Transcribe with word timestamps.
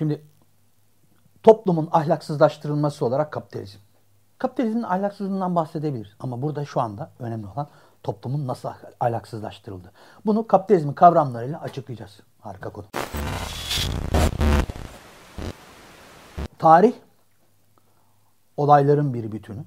Şimdi 0.00 0.24
toplumun 1.42 1.88
ahlaksızlaştırılması 1.92 3.06
olarak 3.06 3.32
kapitalizm. 3.32 3.78
Kapitalizmin 4.38 4.82
ahlaksızlığından 4.82 5.56
bahsedebiliriz. 5.56 6.12
Ama 6.20 6.42
burada 6.42 6.64
şu 6.64 6.80
anda 6.80 7.10
önemli 7.18 7.46
olan 7.46 7.68
toplumun 8.02 8.46
nasıl 8.46 8.68
ahlaksızlaştırıldı. 9.00 9.92
Bunu 10.26 10.46
kapitalizmin 10.46 10.92
kavramlarıyla 10.92 11.60
açıklayacağız. 11.60 12.20
Harika 12.40 12.70
konu. 12.70 12.86
Tarih 16.58 16.94
olayların 18.56 19.14
bir 19.14 19.32
bütünü. 19.32 19.64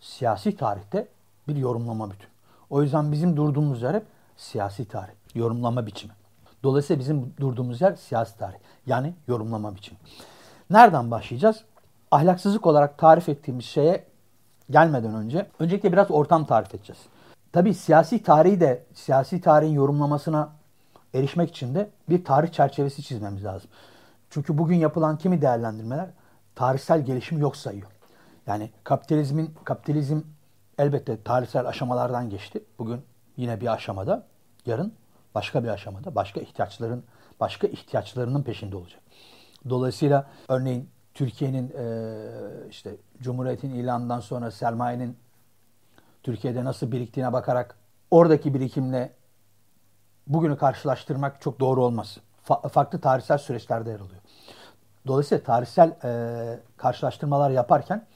Siyasi 0.00 0.56
tarihte 0.56 1.08
bir 1.48 1.56
yorumlama 1.56 2.10
bütünü. 2.10 2.30
O 2.70 2.82
yüzden 2.82 3.12
bizim 3.12 3.36
durduğumuz 3.36 3.82
yer 3.82 3.94
hep 3.94 4.06
siyasi 4.36 4.88
tarih, 4.88 5.14
yorumlama 5.34 5.86
biçimi. 5.86 6.12
Dolayısıyla 6.62 7.00
bizim 7.00 7.34
durduğumuz 7.40 7.80
yer 7.80 7.94
siyasi 7.94 8.38
tarih. 8.38 8.56
Yani 8.86 9.14
yorumlama 9.28 9.74
biçimi. 9.74 9.98
Nereden 10.70 11.10
başlayacağız? 11.10 11.64
Ahlaksızlık 12.10 12.66
olarak 12.66 12.98
tarif 12.98 13.28
ettiğimiz 13.28 13.64
şeye 13.64 14.04
gelmeden 14.70 15.14
önce 15.14 15.46
öncelikle 15.58 15.92
biraz 15.92 16.10
ortam 16.10 16.46
tarif 16.46 16.74
edeceğiz. 16.74 17.00
Tabii 17.52 17.74
siyasi 17.74 18.22
tarihi 18.22 18.60
de 18.60 18.84
siyasi 18.94 19.40
tarihin 19.40 19.72
yorumlamasına 19.72 20.52
erişmek 21.14 21.50
için 21.50 21.74
de 21.74 21.90
bir 22.08 22.24
tarih 22.24 22.52
çerçevesi 22.52 23.02
çizmemiz 23.02 23.44
lazım. 23.44 23.70
Çünkü 24.30 24.58
bugün 24.58 24.76
yapılan 24.76 25.18
kimi 25.18 25.42
değerlendirmeler 25.42 26.10
tarihsel 26.54 27.04
gelişimi 27.04 27.40
yok 27.40 27.56
sayıyor. 27.56 27.88
Yani 28.46 28.70
kapitalizmin 28.84 29.54
kapitalizm 29.64 30.20
elbette 30.78 31.22
tarihsel 31.22 31.66
aşamalardan 31.66 32.30
geçti. 32.30 32.64
Bugün 32.78 33.00
yine 33.36 33.60
bir 33.60 33.72
aşamada, 33.72 34.26
yarın 34.66 34.92
başka 35.34 35.64
bir 35.64 35.68
aşamada, 35.68 36.14
başka 36.14 36.40
ihtiyaçların 36.40 37.04
başka 37.40 37.66
ihtiyaçlarının 37.66 38.42
peşinde 38.42 38.76
olacak. 38.76 39.00
Dolayısıyla 39.68 40.26
örneğin 40.48 40.90
Türkiye'nin 41.14 41.72
e, 41.78 42.68
işte 42.70 42.96
Cumhuriyet'in 43.20 43.70
ilanından 43.70 44.20
sonra 44.20 44.50
sermayenin 44.50 45.18
Türkiye'de 46.22 46.64
nasıl 46.64 46.92
biriktiğine 46.92 47.32
bakarak 47.32 47.76
oradaki 48.10 48.54
birikimle 48.54 49.12
bugünü 50.26 50.56
karşılaştırmak 50.56 51.40
çok 51.40 51.60
doğru 51.60 51.84
olmaz. 51.84 52.18
Fa- 52.48 52.68
farklı 52.68 53.00
tarihsel 53.00 53.38
süreçlerde 53.38 53.90
yer 53.90 54.00
alıyor. 54.00 54.20
Dolayısıyla 55.06 55.44
tarihsel 55.44 55.96
e, 56.04 56.60
karşılaştırmalar 56.76 57.50
yaparken 57.50 58.06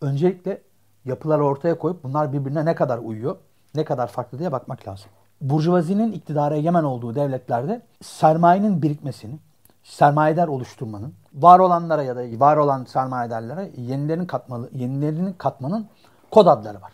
öncelikle 0.00 0.62
yapıları 1.04 1.44
ortaya 1.44 1.78
koyup 1.78 2.04
bunlar 2.04 2.32
birbirine 2.32 2.64
ne 2.64 2.74
kadar 2.74 2.98
uyuyor, 2.98 3.36
ne 3.74 3.84
kadar 3.84 4.06
farklı 4.06 4.38
diye 4.38 4.52
bakmak 4.52 4.88
lazım. 4.88 5.10
Burjuvazinin 5.40 6.12
iktidara 6.12 6.56
egemen 6.56 6.84
olduğu 6.84 7.14
devletlerde 7.14 7.82
sermayenin 8.02 8.82
birikmesini, 8.82 9.38
sermayedar 9.84 10.48
oluşturmanın, 10.48 11.14
var 11.34 11.58
olanlara 11.58 12.02
ya 12.02 12.16
da 12.16 12.40
var 12.40 12.56
olan 12.56 12.84
sermayedarlara 12.84 13.62
yenilerini 13.62 14.26
katmalı, 14.26 14.70
yenilerini 14.72 15.38
katmanın 15.38 15.88
kod 16.30 16.46
adları 16.46 16.80
var. 16.80 16.92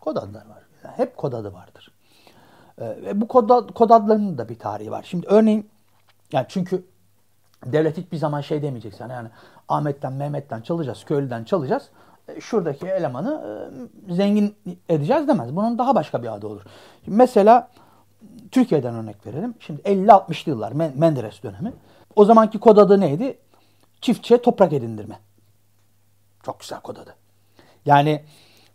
Kod 0.00 0.16
adları 0.16 0.48
var. 0.48 0.62
Yani 0.84 0.94
hep 0.96 1.16
kod 1.16 1.32
adı 1.32 1.52
vardır. 1.52 1.92
Ee, 2.80 2.84
ve 2.86 3.20
bu 3.20 3.28
kod, 3.28 3.74
kod 3.74 3.90
adlarının 3.90 4.38
da 4.38 4.48
bir 4.48 4.58
tarihi 4.58 4.90
var. 4.90 5.02
Şimdi 5.02 5.26
örneğin 5.26 5.70
yani 6.32 6.46
çünkü 6.48 6.86
devlet 7.66 7.96
hiçbir 7.96 8.16
zaman 8.16 8.40
şey 8.40 8.62
demeyecek 8.62 8.94
sana 8.94 9.12
yani 9.12 9.28
Ahmet'ten 9.68 10.12
Mehmet'ten 10.12 10.60
çalacağız, 10.60 11.04
köylüden 11.04 11.44
çalacağız. 11.44 11.88
Şuradaki 12.40 12.86
elemanı 12.86 13.44
e, 14.08 14.14
zengin 14.14 14.54
edeceğiz 14.88 15.28
demez. 15.28 15.56
Bunun 15.56 15.78
daha 15.78 15.94
başka 15.94 16.22
bir 16.22 16.34
adı 16.34 16.46
olur. 16.46 16.62
Şimdi 17.04 17.16
mesela 17.16 17.68
Türkiye'den 18.50 18.94
örnek 18.94 19.26
verelim. 19.26 19.54
Şimdi 19.60 19.80
50-60'lı 19.80 20.50
yıllar 20.50 20.72
Menderes 20.72 21.42
dönemi. 21.42 21.72
O 22.16 22.24
zamanki 22.24 22.58
kod 22.60 22.76
adı 22.76 23.00
neydi? 23.00 23.38
Çiftçiye 24.00 24.42
toprak 24.42 24.72
edindirme. 24.72 25.18
Çok 26.42 26.60
güzel 26.60 26.80
kod 26.80 26.96
adı. 26.96 27.14
Yani 27.86 28.22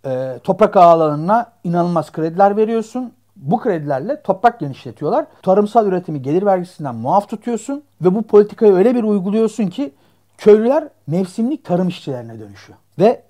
e, 0.05 0.39
toprak 0.43 0.77
ağlarına 0.77 1.51
inanılmaz 1.63 2.11
krediler 2.11 2.57
veriyorsun. 2.57 3.13
Bu 3.35 3.59
kredilerle 3.59 4.21
toprak 4.21 4.59
genişletiyorlar. 4.59 5.25
Tarımsal 5.41 5.87
üretimi 5.87 6.21
gelir 6.21 6.45
vergisinden 6.45 6.95
muaf 6.95 7.29
tutuyorsun 7.29 7.83
ve 8.01 8.15
bu 8.15 8.23
politikayı 8.23 8.73
öyle 8.73 8.95
bir 8.95 9.03
uyguluyorsun 9.03 9.67
ki 9.67 9.93
köylüler 10.37 10.89
mevsimlik 11.07 11.65
tarım 11.65 11.87
işçilerine 11.87 12.39
dönüşüyor. 12.39 12.79
Ve 12.99 13.23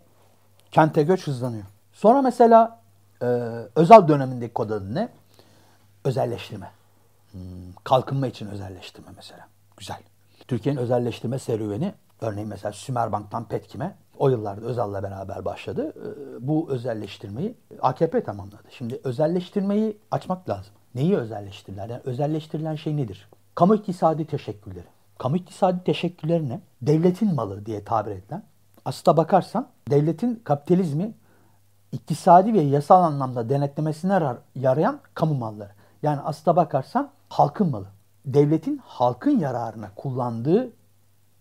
kente 0.73 1.03
göç 1.03 1.27
hızlanıyor. 1.27 1.63
Sonra 1.93 2.21
mesela 2.21 2.79
e, 3.21 3.25
özel 3.75 4.07
dönemindeki 4.07 4.53
kod 4.53 4.69
adı 4.69 4.95
ne? 4.95 5.09
Özelleştirme. 6.03 6.71
Hmm, 7.31 7.41
kalkınma 7.83 8.27
için 8.27 8.47
özelleştirme 8.47 9.11
mesela. 9.15 9.47
Güzel. 9.77 9.99
Türkiye'nin 10.47 10.79
özelleştirme 10.79 11.39
serüveni 11.39 11.93
örneğin 12.21 12.49
mesela 12.49 12.71
Sümerbank'tan 12.71 13.47
Petkim'e 13.47 13.95
o 14.17 14.29
yıllarda 14.29 14.61
Özal'la 14.61 15.03
beraber 15.03 15.45
başladı. 15.45 15.93
Ee, 15.97 16.47
bu 16.47 16.67
özelleştirmeyi 16.69 17.57
AKP 17.81 18.23
tamamladı. 18.23 18.63
Şimdi 18.69 18.99
özelleştirmeyi 19.03 19.97
açmak 20.11 20.49
lazım. 20.49 20.73
Neyi 20.95 21.17
özelleştirirler? 21.17 21.89
Yani 21.89 22.01
özelleştirilen 22.05 22.75
şey 22.75 22.97
nedir? 22.97 23.29
Kamu 23.55 23.75
iktisadi 23.75 24.25
teşekkülleri. 24.25 24.87
Kamu 25.17 25.37
iktisadi 25.37 25.83
teşekkülleri 25.83 26.49
ne? 26.49 26.59
Devletin 26.81 27.35
malı 27.35 27.65
diye 27.65 27.83
tabir 27.83 28.11
edilen. 28.11 28.43
Aslında 28.85 29.17
bakarsan 29.17 29.67
devletin 29.89 30.35
kapitalizmi 30.43 31.13
iktisadi 31.91 32.53
ve 32.53 32.61
yasal 32.61 33.03
anlamda 33.03 33.49
denetlemesine 33.49 34.35
yarayan 34.55 34.99
kamu 35.13 35.33
malları. 35.33 35.71
Yani 36.03 36.21
aslında 36.21 36.55
bakarsan 36.55 37.09
halkın 37.29 37.69
malı. 37.69 37.87
Devletin 38.25 38.81
halkın 38.85 39.39
yararına 39.39 39.89
kullandığı 39.95 40.71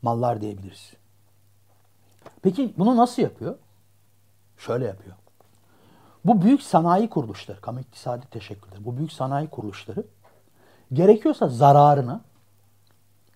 mallar 0.02 0.41
diyebiliriz. 0.41 0.92
Peki 2.42 2.75
bunu 2.78 2.97
nasıl 2.97 3.22
yapıyor? 3.22 3.58
Şöyle 4.58 4.86
yapıyor. 4.86 5.16
Bu 6.25 6.42
büyük 6.42 6.62
sanayi 6.62 7.10
kuruluşları, 7.10 7.60
kamu 7.60 7.81
iktisadi 7.81 8.26
teşekkürleri, 8.26 8.84
bu 8.84 8.97
büyük 8.97 9.12
sanayi 9.12 9.48
kuruluşları 9.48 10.04
gerekiyorsa 10.92 11.48
zararını, 11.48 12.20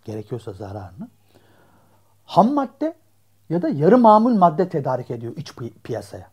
gerekiyorsa 0.05 0.53
zararını 0.53 1.09
ham 2.25 2.55
madde 2.55 2.97
ya 3.51 3.62
da 3.62 3.69
yarı 3.69 3.99
mamul 3.99 4.34
madde 4.34 4.69
tedarik 4.69 5.11
ediyor 5.11 5.37
iç 5.37 5.53
piyasaya. 5.84 6.31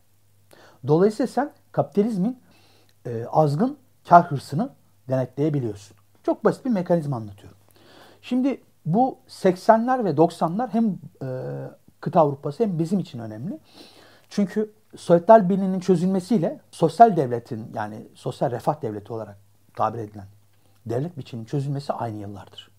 Dolayısıyla 0.88 1.28
sen 1.28 1.52
kapitalizmin 1.72 2.40
e, 3.06 3.26
azgın 3.26 3.78
kar 4.10 4.32
hırsını 4.32 4.70
denetleyebiliyorsun. 5.10 5.98
Çok 6.24 6.46
basit 6.46 6.66
bir 6.66 6.70
mekanizma 6.70 7.18
anlatıyorum. 7.18 7.58
Şimdi 8.22 8.62
bu 8.86 9.18
80'ler 9.28 10.06
ve 10.06 10.10
90'lar 10.10 10.70
hem 10.74 10.98
e, 11.22 11.28
kıta 12.02 12.20
Avrupası 12.20 12.64
hem 12.64 12.80
bizim 12.80 13.00
için 13.00 13.20
önemli. 13.20 13.60
Çünkü 14.30 14.72
Sovyetler 14.96 15.50
Birliği'nin 15.50 15.80
çözülmesiyle 15.80 16.60
sosyal 16.72 17.16
devletin 17.16 17.72
yani 17.74 18.08
sosyal 18.16 18.52
refah 18.52 18.82
devleti 18.82 19.14
olarak 19.14 19.38
tabir 19.76 20.00
edilen 20.00 20.28
devlet 20.86 21.18
biçiminin 21.18 21.46
çözülmesi 21.46 21.94
aynı 21.94 22.18
yıllardır. 22.18 22.73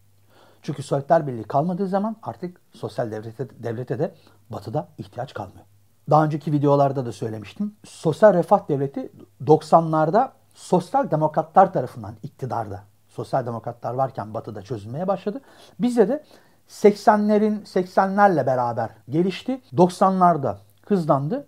Çünkü 0.65 0.83
Sovyetler 0.83 1.27
Birliği 1.27 1.45
kalmadığı 1.45 1.89
zaman 1.89 2.17
artık 2.23 2.61
sosyal 2.73 3.11
devlete, 3.11 3.49
devlete 3.63 3.99
de 3.99 4.15
batıda 4.51 4.89
ihtiyaç 4.99 5.35
kalmıyor. 5.35 5.67
Daha 6.11 6.25
önceki 6.25 6.53
videolarda 6.53 7.07
da 7.07 7.13
söylemiştim. 7.13 7.77
Sosyal 7.85 8.35
refah 8.35 8.69
devleti 8.69 9.13
90'larda 9.47 10.31
sosyal 10.55 11.11
demokratlar 11.11 11.73
tarafından 11.73 12.15
iktidarda. 12.23 12.83
Sosyal 13.09 13.47
demokratlar 13.47 13.95
varken 13.95 14.35
batıda 14.35 14.63
çözülmeye 14.63 15.09
başladı. 15.09 15.41
Bizde 15.79 16.09
de 16.09 16.25
80'lerin 16.69 17.63
80'lerle 17.63 18.47
beraber 18.47 18.91
gelişti. 19.09 19.63
90'larda 19.73 20.57
hızlandı. 20.87 21.47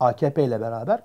AKP 0.00 0.44
ile 0.44 0.60
beraber 0.60 1.02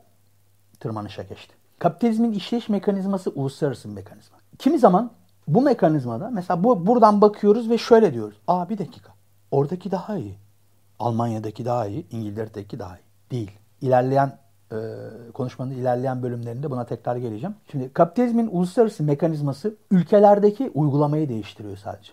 tırmanışa 0.80 1.24
geçti. 1.24 1.54
Kapitalizmin 1.80 2.32
işleyiş 2.32 2.70
mekanizması 2.70 3.30
uluslararası 3.30 3.90
bir 3.90 3.94
mekanizma. 3.94 4.38
Kimi 4.60 4.80
zaman 4.80 5.12
bu 5.48 5.62
mekanizmada 5.62 6.30
mesela 6.30 6.64
bu 6.64 6.88
buradan 6.88 7.22
bakıyoruz 7.22 7.70
ve 7.70 7.78
şöyle 7.78 8.14
diyoruz. 8.14 8.38
Aa 8.48 8.70
bir 8.70 8.78
dakika. 8.78 9.14
Oradaki 9.52 9.92
daha 9.92 10.18
iyi. 10.18 10.38
Almanya'daki 11.00 11.66
daha 11.66 11.88
iyi, 11.88 12.10
İngiltere'deki 12.12 12.80
daha 12.80 12.98
iyi. 12.98 13.32
Değil. 13.32 13.52
İlerleyen 13.82 14.40
e, 14.72 14.78
konuşmanın 15.34 15.72
ilerleyen 15.72 16.24
bölümlerinde 16.24 16.72
buna 16.72 16.86
tekrar 16.86 17.16
geleceğim. 17.16 17.56
Şimdi 17.72 17.94
kapitalizmin 17.94 18.50
uluslararası 18.52 19.04
mekanizması 19.04 19.76
ülkelerdeki 19.92 20.72
uygulamayı 20.74 21.30
değiştiriyor 21.30 21.78
sadece. 21.78 22.12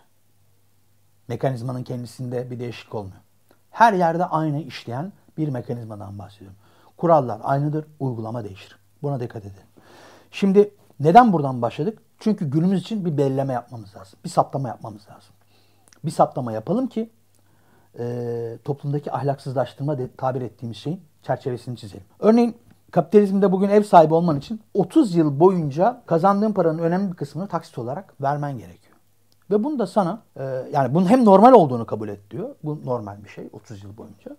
Mekanizmanın 1.29 1.83
kendisinde 1.83 2.51
bir 2.51 2.61
değişiklik 2.61 2.95
olmuyor. 2.95 3.17
Her 3.71 3.93
yerde 3.93 4.25
aynı 4.25 4.61
işleyen 4.63 5.13
bir 5.39 5.49
mekanizmadan 5.49 6.19
bahsediyorum. 6.19 6.57
Kurallar 6.97 7.41
aynıdır, 7.43 7.87
uygulama 8.01 8.45
değişir. 8.45 8.79
Buna 9.03 9.21
dikkat 9.21 9.43
edelim. 9.43 9.67
Şimdi 10.31 10.75
neden 11.01 11.33
buradan 11.33 11.63
başladık? 11.63 11.99
Çünkü 12.19 12.51
günümüz 12.51 12.81
için 12.81 13.05
bir 13.05 13.17
belleme 13.17 13.53
yapmamız 13.53 13.97
lazım. 13.97 14.19
Bir 14.25 14.29
saptama 14.29 14.69
yapmamız 14.69 15.03
lazım. 15.03 15.35
Bir 16.05 16.11
saptama 16.11 16.53
yapalım 16.53 16.87
ki 16.87 17.11
e, 17.99 18.59
toplumdaki 18.65 19.13
ahlaksızlaştırma 19.13 19.99
de, 19.99 20.09
tabir 20.17 20.43
ettiğimiz 20.43 20.77
şeyin 20.77 21.01
çerçevesini 21.23 21.77
çizelim. 21.77 22.05
Örneğin 22.19 22.57
kapitalizmde 22.91 23.53
bugün 23.53 23.69
ev 23.69 23.83
sahibi 23.83 24.15
olman 24.15 24.39
için 24.39 24.61
30 24.75 25.15
yıl 25.15 25.41
boyunca 25.41 26.03
kazandığın 26.07 26.53
paranın 26.53 26.79
önemli 26.79 27.11
bir 27.13 27.17
kısmını 27.17 27.49
taksit 27.49 27.79
olarak 27.79 28.15
vermen 28.23 28.59
gerekiyor. 28.59 28.97
Ve 29.51 29.65
bunu 29.65 29.79
da 29.79 29.87
sana 29.87 30.23
e, 30.37 30.45
yani 30.73 30.95
bunun 30.95 31.07
hem 31.07 31.25
normal 31.25 31.53
olduğunu 31.53 31.87
kabul 31.87 32.09
et 32.09 32.31
diyor. 32.31 32.55
Bu 32.65 32.81
normal 32.85 33.25
bir 33.25 33.29
şey 33.29 33.49
30 33.53 33.85
yıl 33.85 33.97
boyunca. 33.97 34.37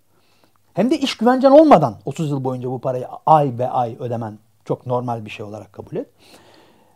Hem 0.74 0.92
de 0.92 1.00
iş 1.00 1.18
güvencen 1.18 1.52
olmadan 1.52 1.96
30 2.06 2.30
yıl 2.30 2.44
boyunca 2.44 2.70
bu 2.72 2.82
parayı 2.82 3.08
ay 3.26 3.54
ve 3.58 3.70
ay 3.70 3.98
ödemen 4.00 4.40
çok 4.66 4.86
normal 4.86 5.26
bir 5.26 5.30
şey 5.30 5.46
olarak 5.46 5.74
kabul 5.74 5.96
et. 5.96 6.08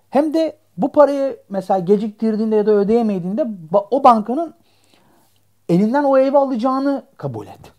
Hem 0.09 0.33
de 0.33 0.57
bu 0.81 0.91
parayı 0.91 1.39
mesela 1.49 1.79
geciktirdiğinde 1.79 2.55
ya 2.55 2.65
da 2.65 2.71
ödeyemediğinde 2.71 3.47
o 3.91 4.03
bankanın 4.03 4.53
elinden 5.69 6.03
o 6.03 6.17
evi 6.17 6.37
alacağını 6.37 7.03
kabul 7.17 7.47
et. 7.47 7.71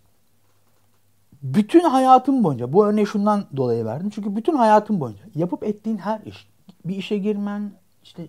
Bütün 1.43 1.85
hayatım 1.85 2.45
boyunca 2.45 2.73
bu 2.73 2.87
örneği 2.87 3.07
şundan 3.07 3.45
dolayı 3.57 3.85
verdim. 3.85 4.11
Çünkü 4.11 4.37
bütün 4.37 4.55
hayatım 4.55 5.01
boyunca 5.01 5.25
yapıp 5.35 5.65
ettiğin 5.65 5.97
her 5.99 6.21
iş, 6.21 6.49
bir 6.85 6.97
işe 6.97 7.19
girmen, 7.19 7.71
işte 8.03 8.27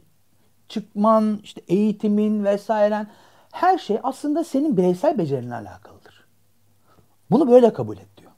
çıkman, 0.67 1.39
işte 1.43 1.61
eğitimin 1.67 2.43
vesairen 2.43 3.07
her 3.51 3.77
şey 3.77 3.99
aslında 4.03 4.43
senin 4.43 4.77
bireysel 4.77 5.17
becerinle 5.17 5.55
alakalıdır. 5.55 6.25
Bunu 7.31 7.51
böyle 7.51 7.73
kabul 7.73 7.97
et 7.97 8.17
diyor. 8.17 8.31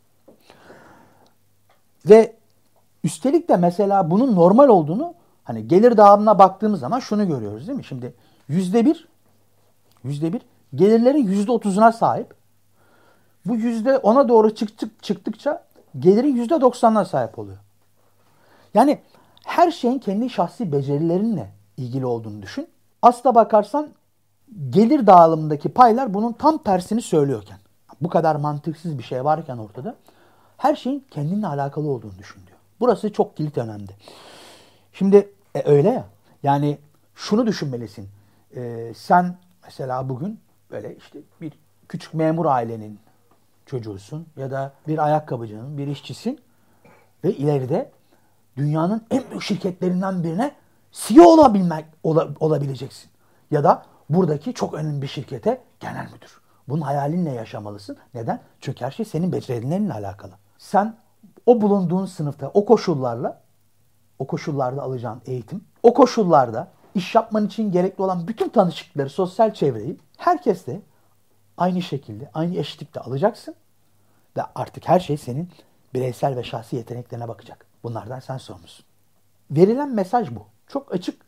Ve 2.09 2.35
üstelik 3.03 3.49
de 3.49 3.57
mesela 3.57 4.11
bunun 4.11 4.35
normal 4.35 4.67
olduğunu 4.67 5.13
hani 5.43 5.67
gelir 5.67 5.97
dağılımına 5.97 6.39
baktığımız 6.39 6.79
zaman 6.79 6.99
şunu 6.99 7.27
görüyoruz 7.27 7.67
değil 7.67 7.77
mi? 7.77 7.83
Şimdi 7.83 8.13
yüzde 8.47 8.85
bir, 8.85 9.07
yüzde 10.03 10.33
bir 10.33 10.41
gelirlerin 10.75 11.23
yüzde 11.23 11.51
otuzuna 11.51 11.91
sahip. 11.91 12.33
Bu 13.45 13.55
yüzde 13.55 13.97
ona 13.97 14.29
doğru 14.29 14.55
çık, 14.55 14.79
çık, 14.79 15.03
çıktıkça 15.03 15.63
gelirin 15.99 16.35
yüzde 16.35 16.61
doksanına 16.61 17.05
sahip 17.05 17.39
oluyor. 17.39 17.57
Yani 18.73 18.99
her 19.45 19.71
şeyin 19.71 19.99
kendi 19.99 20.29
şahsi 20.29 20.71
becerilerinle 20.71 21.51
ilgili 21.77 22.05
olduğunu 22.05 22.41
düşün. 22.41 22.67
Asla 23.01 23.35
bakarsan 23.35 23.89
gelir 24.69 25.07
dağılımındaki 25.07 25.69
paylar 25.69 26.13
bunun 26.13 26.33
tam 26.33 26.57
tersini 26.57 27.01
söylüyorken, 27.01 27.57
bu 28.01 28.09
kadar 28.09 28.35
mantıksız 28.35 28.97
bir 28.97 29.03
şey 29.03 29.25
varken 29.25 29.57
ortada 29.57 29.95
her 30.57 30.75
şeyin 30.75 31.05
kendinle 31.11 31.47
alakalı 31.47 31.89
olduğunu 31.89 32.17
düşün 32.19 32.41
diyor. 32.47 32.57
Burası 32.79 33.13
çok 33.13 33.37
kilit 33.37 33.57
önemli. 33.57 33.91
Şimdi 34.93 35.29
e, 35.55 35.63
öyle 35.65 35.89
ya. 35.89 36.05
Yani 36.43 36.77
şunu 37.15 37.47
düşünmelisin. 37.47 38.09
E, 38.55 38.93
sen 38.95 39.37
mesela 39.63 40.09
bugün 40.09 40.39
böyle 40.71 40.95
işte 40.95 41.19
bir 41.41 41.53
küçük 41.89 42.13
memur 42.13 42.45
ailenin 42.45 42.99
çocuğusun 43.65 44.27
ya 44.37 44.51
da 44.51 44.73
bir 44.87 45.05
ayakkabıcının, 45.05 45.77
bir 45.77 45.87
işçisin 45.87 46.39
ve 47.23 47.33
ileride 47.33 47.91
dünyanın 48.57 49.05
en 49.11 49.29
büyük 49.29 49.43
şirketlerinden 49.43 50.23
birine 50.23 50.51
CEO 50.91 51.23
olabilmek 51.23 51.85
ola, 52.03 52.29
olabileceksin. 52.39 53.09
Ya 53.51 53.63
da 53.63 53.85
buradaki 54.09 54.53
çok 54.53 54.73
önemli 54.73 55.01
bir 55.01 55.07
şirkete 55.07 55.61
genel 55.79 56.05
müdür. 56.13 56.41
Bunun 56.67 56.81
hayalinle 56.81 57.31
yaşamalısın. 57.31 57.97
Neden? 58.13 58.39
Çünkü 58.59 58.85
her 58.85 58.91
şey 58.91 59.05
senin 59.05 59.31
becerilerinle 59.31 59.93
alakalı. 59.93 60.31
Sen 60.57 60.95
o 61.45 61.61
bulunduğun 61.61 62.05
sınıfta 62.05 62.51
o 62.53 62.65
koşullarla 62.65 63.42
o 64.19 64.27
koşullarda 64.27 64.81
alacağın 64.81 65.21
eğitim, 65.25 65.63
o 65.83 65.93
koşullarda 65.93 66.71
iş 66.95 67.15
yapman 67.15 67.45
için 67.45 67.71
gerekli 67.71 68.01
olan 68.01 68.27
bütün 68.27 68.49
tanışıklıkları, 68.49 69.09
sosyal 69.09 69.53
çevreyi 69.53 69.97
herkesle 70.17 70.81
aynı 71.57 71.81
şekilde, 71.81 72.29
aynı 72.33 72.55
eşitlikte 72.55 72.99
alacaksın. 72.99 73.55
Ve 74.37 74.41
artık 74.55 74.87
her 74.89 74.99
şey 74.99 75.17
senin 75.17 75.49
bireysel 75.93 76.35
ve 76.35 76.43
şahsi 76.43 76.75
yeteneklerine 76.75 77.27
bakacak. 77.27 77.65
Bunlardan 77.83 78.19
sen 78.19 78.37
sorumlusun. 78.37 78.85
Verilen 79.51 79.95
mesaj 79.95 80.35
bu. 80.35 80.45
Çok 80.67 80.93
açık, 80.95 81.21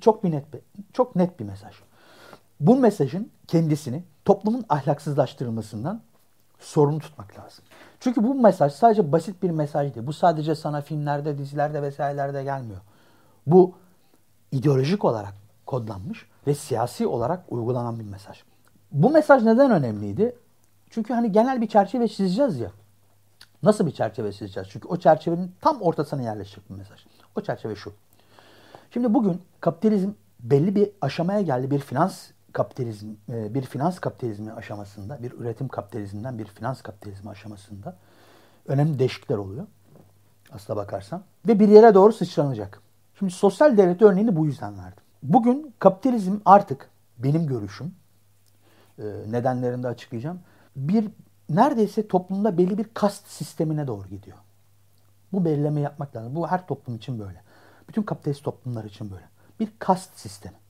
çok 0.00 0.24
bir 0.24 0.30
net 0.30 0.52
bir, 0.52 0.60
çok 0.92 1.16
net 1.16 1.40
bir 1.40 1.44
mesaj. 1.44 1.74
Bu 2.60 2.76
mesajın 2.76 3.30
kendisini 3.46 4.04
toplumun 4.24 4.64
ahlaksızlaştırılmasından 4.68 6.02
sorumlu 6.58 6.98
tutmak 6.98 7.38
lazım. 7.38 7.64
Çünkü 8.00 8.24
bu 8.24 8.34
mesaj 8.34 8.72
sadece 8.72 9.12
basit 9.12 9.42
bir 9.42 9.50
mesaj 9.50 9.94
değil. 9.94 10.06
Bu 10.06 10.12
sadece 10.12 10.54
sana 10.54 10.80
filmlerde, 10.80 11.38
dizilerde 11.38 11.82
vesairelerde 11.82 12.44
gelmiyor. 12.44 12.80
Bu 13.46 13.74
ideolojik 14.52 15.04
olarak 15.04 15.34
kodlanmış 15.66 16.26
ve 16.46 16.54
siyasi 16.54 17.06
olarak 17.06 17.44
uygulanan 17.48 17.98
bir 17.98 18.04
mesaj. 18.04 18.42
Bu 18.92 19.10
mesaj 19.10 19.42
neden 19.42 19.70
önemliydi? 19.70 20.36
Çünkü 20.90 21.14
hani 21.14 21.32
genel 21.32 21.60
bir 21.60 21.68
çerçeve 21.68 22.08
çizeceğiz 22.08 22.60
ya. 22.60 22.70
Nasıl 23.62 23.86
bir 23.86 23.90
çerçeve 23.90 24.32
çizeceğiz? 24.32 24.68
Çünkü 24.70 24.88
o 24.88 24.96
çerçevenin 24.96 25.52
tam 25.60 25.82
ortasına 25.82 26.22
yerleşecek 26.22 26.70
bir 26.70 26.74
mesaj. 26.74 27.06
O 27.36 27.40
çerçeve 27.40 27.76
şu. 27.76 27.92
Şimdi 28.90 29.14
bugün 29.14 29.42
kapitalizm 29.60 30.10
belli 30.40 30.74
bir 30.74 30.90
aşamaya 31.00 31.40
geldi. 31.40 31.70
Bir 31.70 31.78
finans 31.78 32.30
kapitalizm, 32.56 33.08
e, 33.28 33.54
bir 33.54 33.62
finans 33.62 33.98
kapitalizmi 33.98 34.52
aşamasında, 34.52 35.22
bir 35.22 35.32
üretim 35.32 35.68
kapitalizminden 35.68 36.38
bir 36.38 36.44
finans 36.44 36.82
kapitalizmi 36.82 37.30
aşamasında 37.30 37.96
önemli 38.66 38.98
değişiklikler 38.98 39.36
oluyor. 39.36 39.66
Aslına 40.52 40.76
bakarsan. 40.76 41.22
Ve 41.48 41.60
bir 41.60 41.68
yere 41.68 41.94
doğru 41.94 42.12
sıçranacak. 42.12 42.82
Şimdi 43.18 43.32
sosyal 43.32 43.76
devlet 43.76 44.02
örneğini 44.02 44.36
bu 44.36 44.46
yüzden 44.46 44.78
verdim. 44.78 45.02
Bugün 45.22 45.74
kapitalizm 45.78 46.36
artık 46.44 46.90
benim 47.18 47.46
görüşüm, 47.46 47.94
e, 48.98 49.04
nedenlerini 49.28 49.82
de 49.82 49.88
açıklayacağım. 49.88 50.40
Bir 50.76 51.08
neredeyse 51.48 52.08
toplumda 52.08 52.58
belli 52.58 52.78
bir 52.78 52.86
kast 52.94 53.26
sistemine 53.26 53.86
doğru 53.86 54.08
gidiyor. 54.08 54.38
Bu 55.32 55.44
belirleme 55.44 55.80
yapmak 55.80 56.16
lazım. 56.16 56.34
Bu 56.34 56.48
her 56.48 56.66
toplum 56.66 56.96
için 56.96 57.18
böyle. 57.18 57.42
Bütün 57.88 58.02
kapitalist 58.02 58.44
toplumlar 58.44 58.84
için 58.84 59.10
böyle. 59.10 59.28
Bir 59.60 59.68
kast 59.78 60.18
sistemi. 60.18 60.65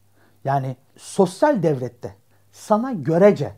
Yani 0.47 0.77
sosyal 0.97 1.63
devlette 1.63 2.15
sana 2.53 2.93
görece 2.93 3.53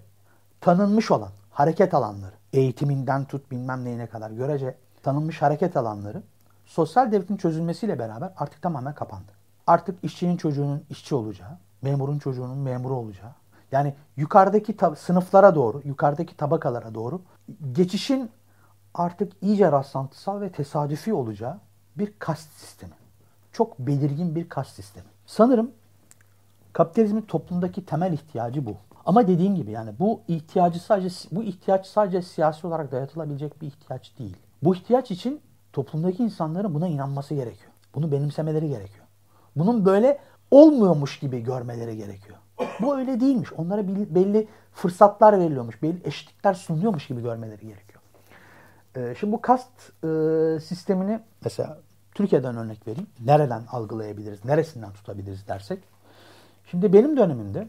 tanınmış 0.60 1.10
olan 1.10 1.30
hareket 1.50 1.94
alanları, 1.94 2.34
eğitiminden 2.52 3.24
tut 3.24 3.50
bilmem 3.50 3.84
neyine 3.84 4.06
kadar 4.06 4.30
görece 4.30 4.74
tanınmış 5.02 5.42
hareket 5.42 5.76
alanları 5.76 6.22
sosyal 6.66 7.12
devletin 7.12 7.36
çözülmesiyle 7.36 7.98
beraber 7.98 8.32
artık 8.36 8.62
tamamen 8.62 8.94
kapandı. 8.94 9.32
Artık 9.66 10.04
işçinin 10.04 10.36
çocuğunun 10.36 10.84
işçi 10.90 11.14
olacağı, 11.14 11.58
memurun 11.82 12.18
çocuğunun 12.18 12.58
memuru 12.58 12.94
olacağı, 12.94 13.32
yani 13.72 13.94
yukarıdaki 14.16 14.76
sınıflara 14.96 15.54
doğru, 15.54 15.82
yukarıdaki 15.84 16.36
tabakalara 16.36 16.94
doğru 16.94 17.22
geçişin 17.72 18.30
artık 18.94 19.32
iyice 19.42 19.72
rastlantısal 19.72 20.40
ve 20.40 20.52
tesadüfi 20.52 21.14
olacağı 21.14 21.58
bir 21.96 22.12
kast 22.18 22.52
sistemi. 22.52 22.94
Çok 23.52 23.78
belirgin 23.78 24.34
bir 24.34 24.48
kast 24.48 24.70
sistemi. 24.70 25.06
Sanırım 25.26 25.70
kapitalizmin 26.78 27.22
toplumdaki 27.22 27.84
temel 27.84 28.12
ihtiyacı 28.12 28.66
bu. 28.66 28.76
Ama 29.06 29.28
dediğim 29.28 29.54
gibi 29.54 29.70
yani 29.70 29.90
bu 29.98 30.20
ihtiyacı 30.28 30.80
sadece 30.80 31.08
bu 31.32 31.42
ihtiyaç 31.42 31.86
sadece 31.86 32.22
siyasi 32.22 32.66
olarak 32.66 32.92
dayatılabilecek 32.92 33.62
bir 33.62 33.66
ihtiyaç 33.66 34.18
değil. 34.18 34.36
Bu 34.62 34.74
ihtiyaç 34.74 35.10
için 35.10 35.40
toplumdaki 35.72 36.22
insanların 36.22 36.74
buna 36.74 36.88
inanması 36.88 37.34
gerekiyor. 37.34 37.70
Bunu 37.94 38.12
benimsemeleri 38.12 38.68
gerekiyor. 38.68 39.06
Bunun 39.56 39.84
böyle 39.84 40.18
olmuyormuş 40.50 41.18
gibi 41.18 41.40
görmeleri 41.40 41.96
gerekiyor. 41.96 42.38
Bu 42.80 42.98
öyle 42.98 43.20
değilmiş. 43.20 43.52
Onlara 43.52 43.88
belli 43.88 44.48
fırsatlar 44.72 45.40
veriliyormuş, 45.40 45.82
belli 45.82 46.00
eşitlikler 46.04 46.54
sunuluyormuş 46.54 47.06
gibi 47.06 47.22
görmeleri 47.22 47.66
gerekiyor. 47.66 48.02
Ee, 48.96 49.14
şimdi 49.20 49.32
bu 49.32 49.40
kast 49.40 49.70
e, 50.04 50.08
sistemini 50.60 51.20
mesela 51.44 51.78
Türkiye'den 52.14 52.56
örnek 52.56 52.86
vereyim. 52.86 53.06
Nereden 53.24 53.62
algılayabiliriz, 53.70 54.44
neresinden 54.44 54.92
tutabiliriz 54.92 55.48
dersek. 55.48 55.97
Şimdi 56.70 56.92
benim 56.92 57.16
dönemimde 57.16 57.68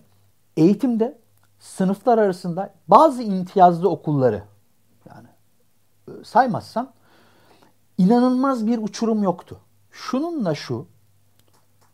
eğitimde 0.58 1.18
sınıflar 1.60 2.18
arasında 2.18 2.74
bazı 2.88 3.24
imtiyazlı 3.24 3.90
okulları 3.90 4.44
yani 5.10 5.28
e, 6.08 6.24
saymazsam 6.24 6.92
inanılmaz 7.98 8.68
bir 8.68 8.78
uçurum 8.78 9.24
yoktu. 9.24 9.60
Şununla 9.92 10.56
şu 10.56 10.88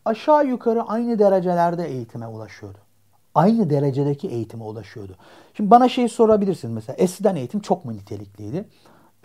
aşağı 0.06 0.48
yukarı 0.48 0.84
aynı 0.84 1.20
derecelerde 1.20 1.88
eğitime 1.88 2.28
ulaşıyordu. 2.28 2.78
Aynı 3.36 3.70
derecedeki 3.70 4.28
eğitime 4.28 4.64
ulaşıyordu. 4.64 5.16
Şimdi 5.54 5.72
bana 5.72 5.90
şey 5.90 6.10
sorabilirsin 6.10 6.72
mesela 6.72 6.96
eskiden 6.98 7.36
eğitim 7.36 7.60
çok 7.60 7.86
mu 7.86 7.94
nitelikliydi? 7.94 8.70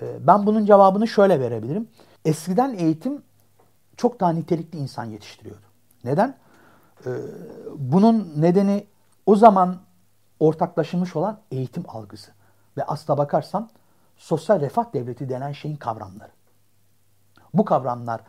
E, 0.03 0.27
ben 0.27 0.47
bunun 0.47 0.65
cevabını 0.65 1.09
şöyle 1.09 1.41
verebilirim. 1.41 1.89
Eskiden 2.25 2.75
eğitim 2.75 3.23
çok 3.97 4.21
daha 4.21 4.33
nitelikli 4.33 4.79
insan 4.79 5.05
yetiştiriyordu. 5.05 5.67
Neden? 6.05 6.37
Ee, 7.07 7.11
bunun 7.77 8.33
nedeni 8.37 8.87
o 9.27 9.37
zaman 9.37 9.77
ortaklaşılmış 10.41 11.17
olan 11.17 11.39
eğitim 11.51 11.85
algısı. 11.89 12.31
Ve 12.77 12.85
asla 12.85 13.19
bakarsan 13.19 13.71
sosyal 14.17 14.61
refah 14.61 14.93
devleti 14.95 15.29
denen 15.29 15.53
şeyin 15.53 15.77
kavramları. 15.77 16.31
Bu 17.55 17.65
kavramlar 17.65 18.21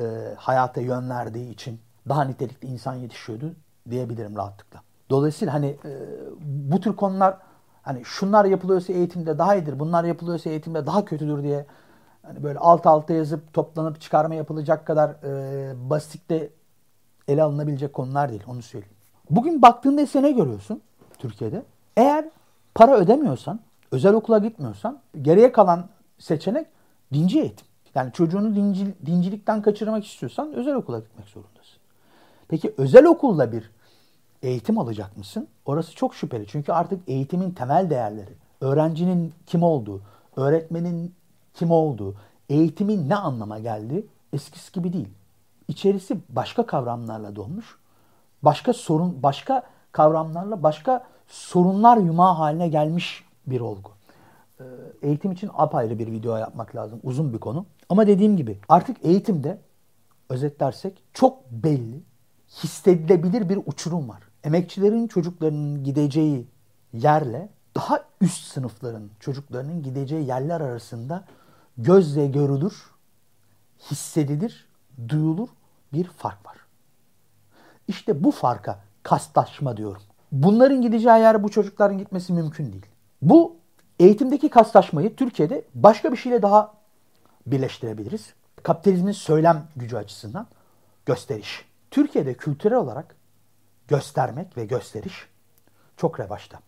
e, 0.00 0.34
hayata 0.36 0.80
yön 0.80 1.10
verdiği 1.10 1.50
için 1.50 1.80
daha 2.08 2.24
nitelikli 2.24 2.66
insan 2.66 2.94
yetişiyordu 2.94 3.54
diyebilirim 3.90 4.36
rahatlıkla. 4.36 4.82
Dolayısıyla 5.10 5.54
hani 5.54 5.66
e, 5.66 5.90
bu 6.40 6.80
tür 6.80 6.96
konular 6.96 7.36
hani 7.82 8.04
şunlar 8.04 8.44
yapılıyorsa 8.44 8.92
eğitimde 8.92 9.38
daha 9.38 9.54
iyidir, 9.54 9.80
bunlar 9.80 10.04
yapılıyorsa 10.04 10.50
eğitimde 10.50 10.86
daha 10.86 11.04
kötüdür 11.04 11.42
diye 11.42 11.66
hani 12.22 12.42
böyle 12.42 12.58
alt 12.58 12.86
alta 12.86 13.12
yazıp 13.12 13.52
toplanıp 13.52 14.00
çıkarma 14.00 14.34
yapılacak 14.34 14.86
kadar 14.86 15.10
e, 15.10 15.90
basitte 15.90 16.50
ele 17.30 17.42
alınabilecek 17.42 17.92
konular 17.92 18.30
değil 18.30 18.42
onu 18.46 18.62
söyleyeyim. 18.62 18.94
Bugün 19.30 19.62
baktığında 19.62 20.00
ise 20.02 20.22
ne 20.22 20.30
görüyorsun 20.30 20.80
Türkiye'de? 21.18 21.62
Eğer 21.96 22.24
para 22.74 22.96
ödemiyorsan, 22.96 23.60
özel 23.92 24.14
okula 24.14 24.38
gitmiyorsan 24.38 24.98
geriye 25.22 25.52
kalan 25.52 25.88
seçenek 26.18 26.66
dinci 27.12 27.40
eğitim. 27.40 27.66
Yani 27.94 28.12
çocuğunu 28.12 28.56
dinci, 28.56 28.94
dincilikten 29.06 29.62
kaçırmak 29.62 30.06
istiyorsan 30.06 30.52
özel 30.52 30.74
okula 30.74 30.98
gitmek 30.98 31.28
zorundasın. 31.28 31.80
Peki 32.48 32.74
özel 32.78 33.06
okulda 33.06 33.52
bir 33.52 33.70
eğitim 34.42 34.78
alacak 34.78 35.16
mısın? 35.16 35.48
Orası 35.64 35.94
çok 35.94 36.14
şüpheli. 36.14 36.46
Çünkü 36.46 36.72
artık 36.72 37.08
eğitimin 37.08 37.50
temel 37.50 37.90
değerleri, 37.90 38.32
öğrencinin 38.60 39.32
kim 39.46 39.62
olduğu, 39.62 40.00
öğretmenin 40.36 41.14
kim 41.54 41.70
olduğu, 41.70 42.14
eğitimin 42.48 43.08
ne 43.08 43.16
anlama 43.16 43.58
geldiği 43.58 44.06
eskisi 44.32 44.72
gibi 44.72 44.92
değil. 44.92 45.08
İçerisi 45.70 46.18
başka 46.28 46.66
kavramlarla 46.66 47.36
dolmuş. 47.36 47.78
Başka 48.42 48.72
sorun, 48.72 49.22
başka 49.22 49.62
kavramlarla 49.92 50.62
başka 50.62 51.06
sorunlar 51.26 51.96
yumağı 51.96 52.34
haline 52.34 52.68
gelmiş 52.68 53.24
bir 53.46 53.60
olgu. 53.60 53.90
Ee, 54.60 54.64
eğitim 55.02 55.32
için 55.32 55.50
apayrı 55.54 55.98
bir 55.98 56.12
video 56.12 56.36
yapmak 56.36 56.76
lazım. 56.76 57.00
Uzun 57.02 57.32
bir 57.32 57.38
konu. 57.38 57.66
Ama 57.88 58.06
dediğim 58.06 58.36
gibi 58.36 58.58
artık 58.68 59.04
eğitimde 59.04 59.58
özetlersek 60.28 61.02
çok 61.12 61.50
belli, 61.50 62.02
hissedilebilir 62.48 63.48
bir 63.48 63.58
uçurum 63.66 64.08
var. 64.08 64.22
Emekçilerin 64.44 65.06
çocuklarının 65.06 65.84
gideceği 65.84 66.46
yerle 66.92 67.48
daha 67.76 68.04
üst 68.20 68.44
sınıfların 68.44 69.10
çocuklarının 69.20 69.82
gideceği 69.82 70.26
yerler 70.26 70.60
arasında 70.60 71.24
gözle 71.78 72.26
görülür, 72.26 72.90
hissedilir, 73.90 74.68
duyulur 75.08 75.48
bir 75.92 76.04
fark 76.04 76.46
var. 76.46 76.56
İşte 77.88 78.24
bu 78.24 78.30
farka 78.30 78.78
kastlaşma 79.02 79.76
diyorum. 79.76 80.02
Bunların 80.32 80.82
gideceği 80.82 81.20
yer 81.20 81.42
bu 81.42 81.48
çocukların 81.48 81.98
gitmesi 81.98 82.32
mümkün 82.32 82.72
değil. 82.72 82.86
Bu 83.22 83.56
eğitimdeki 83.98 84.48
kastlaşmayı 84.48 85.16
Türkiye'de 85.16 85.64
başka 85.74 86.12
bir 86.12 86.16
şeyle 86.16 86.42
daha 86.42 86.74
birleştirebiliriz. 87.46 88.34
Kapitalizmin 88.62 89.12
söylem 89.12 89.62
gücü 89.76 89.96
açısından 89.96 90.46
gösteriş. 91.06 91.64
Türkiye'de 91.90 92.34
kültürel 92.34 92.78
olarak 92.78 93.16
göstermek 93.88 94.56
ve 94.56 94.64
gösteriş 94.64 95.28
çok 95.96 96.20
revaçta. 96.20 96.58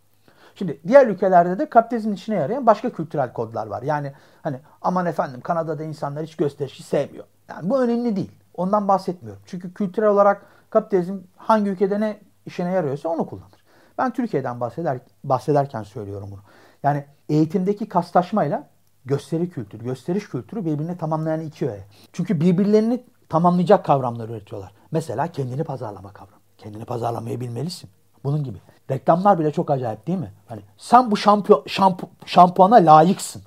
Şimdi 0.54 0.80
diğer 0.88 1.06
ülkelerde 1.06 1.58
de 1.58 1.68
kapitalizmin 1.68 2.14
içine 2.14 2.34
yarayan 2.34 2.66
başka 2.66 2.92
kültürel 2.92 3.32
kodlar 3.32 3.66
var. 3.66 3.82
Yani 3.82 4.12
hani 4.42 4.60
aman 4.82 5.06
efendim 5.06 5.40
Kanada'da 5.40 5.84
insanlar 5.84 6.24
hiç 6.24 6.36
gösterişi 6.36 6.82
sevmiyor. 6.82 7.24
Yani 7.48 7.70
bu 7.70 7.82
önemli 7.82 8.16
değil. 8.16 8.30
Ondan 8.54 8.88
bahsetmiyorum. 8.88 9.42
Çünkü 9.46 9.74
kültürel 9.74 10.08
olarak 10.08 10.46
kapitalizm 10.70 11.18
hangi 11.36 11.70
ülkede 11.70 12.00
ne 12.00 12.20
işine 12.46 12.70
yarıyorsa 12.70 13.08
onu 13.08 13.26
kullanır. 13.26 13.62
Ben 13.98 14.12
Türkiye'den 14.12 14.60
bahseder, 14.60 14.98
bahsederken 15.24 15.82
söylüyorum 15.82 16.28
bunu. 16.32 16.40
Yani 16.82 17.04
eğitimdeki 17.28 17.88
kaslaşmayla 17.88 18.68
gösteri 19.04 19.50
kültürü, 19.50 19.84
gösteriş 19.84 20.28
kültürü 20.28 20.64
birbirini 20.64 20.98
tamamlayan 20.98 21.40
iki 21.40 21.70
öğe. 21.70 21.84
Çünkü 22.12 22.40
birbirlerini 22.40 23.04
tamamlayacak 23.28 23.84
kavramlar 23.84 24.28
üretiyorlar. 24.28 24.72
Mesela 24.90 25.26
kendini 25.26 25.64
pazarlama 25.64 26.12
kavramı. 26.12 26.42
Kendini 26.58 26.84
pazarlamayı 26.84 27.40
bilmelisin. 27.40 27.90
Bunun 28.24 28.44
gibi. 28.44 28.58
Reklamlar 28.90 29.38
bile 29.38 29.52
çok 29.52 29.70
acayip 29.70 30.06
değil 30.06 30.18
mi? 30.18 30.32
Hani 30.46 30.60
sen 30.76 31.10
bu 31.10 31.16
şampu, 31.16 31.64
şampu, 31.66 32.08
şampuana 32.26 32.74
layıksın. 32.74 33.42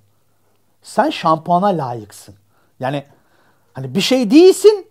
Sen 0.82 1.10
şampuana 1.10 1.68
layıksın. 1.68 2.36
Yani 2.80 3.04
hani 3.74 3.96
bir 3.96 4.02
şey 4.02 4.32
değilsin. 4.32 4.88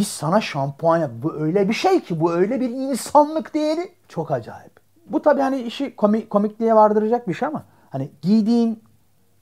Biz 0.00 0.08
sana 0.08 0.40
şampuan 0.40 1.10
bu 1.22 1.34
öyle 1.34 1.68
bir 1.68 1.74
şey 1.74 2.00
ki 2.00 2.20
bu 2.20 2.32
öyle 2.32 2.60
bir 2.60 2.70
insanlık 2.70 3.54
değeri 3.54 3.92
çok 4.08 4.30
acayip. 4.30 4.80
Bu 5.06 5.22
tabii 5.22 5.40
hani 5.40 5.62
işi 5.62 5.96
komik, 5.96 6.30
komikliğe 6.30 6.74
vardıracak 6.74 7.28
bir 7.28 7.34
şey 7.34 7.48
ama 7.48 7.64
hani 7.90 8.10
giydiğin 8.22 8.84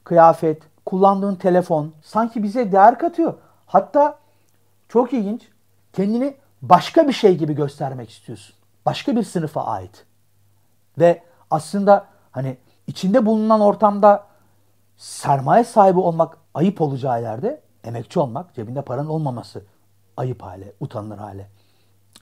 kıyafet, 0.04 0.62
kullandığın 0.86 1.34
telefon 1.34 1.92
sanki 2.02 2.42
bize 2.42 2.72
değer 2.72 2.98
katıyor. 2.98 3.34
Hatta 3.66 4.18
çok 4.88 5.12
ilginç 5.12 5.48
kendini 5.92 6.36
başka 6.62 7.08
bir 7.08 7.12
şey 7.12 7.36
gibi 7.36 7.54
göstermek 7.54 8.10
istiyorsun. 8.10 8.54
Başka 8.86 9.16
bir 9.16 9.22
sınıfa 9.22 9.64
ait. 9.64 10.06
Ve 10.98 11.22
aslında 11.50 12.06
hani 12.30 12.56
içinde 12.86 13.26
bulunan 13.26 13.60
ortamda 13.60 14.26
sermaye 14.96 15.64
sahibi 15.64 15.98
olmak 15.98 16.36
ayıp 16.54 16.80
olacağı 16.80 17.22
yerde 17.22 17.60
emekçi 17.84 18.20
olmak, 18.20 18.54
cebinde 18.54 18.82
paranın 18.82 19.08
olmaması 19.08 19.62
ayıp 20.18 20.42
hale, 20.42 20.72
utanılır 20.80 21.18
hale 21.18 21.48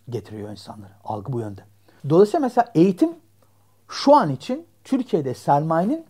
getiriyor 0.08 0.50
insanları. 0.50 0.92
Algı 1.04 1.32
bu 1.32 1.40
yönde. 1.40 1.60
Dolayısıyla 2.08 2.40
mesela 2.40 2.72
eğitim 2.74 3.10
şu 3.88 4.16
an 4.16 4.30
için 4.30 4.66
Türkiye'de 4.84 5.34
sermayenin 5.34 6.06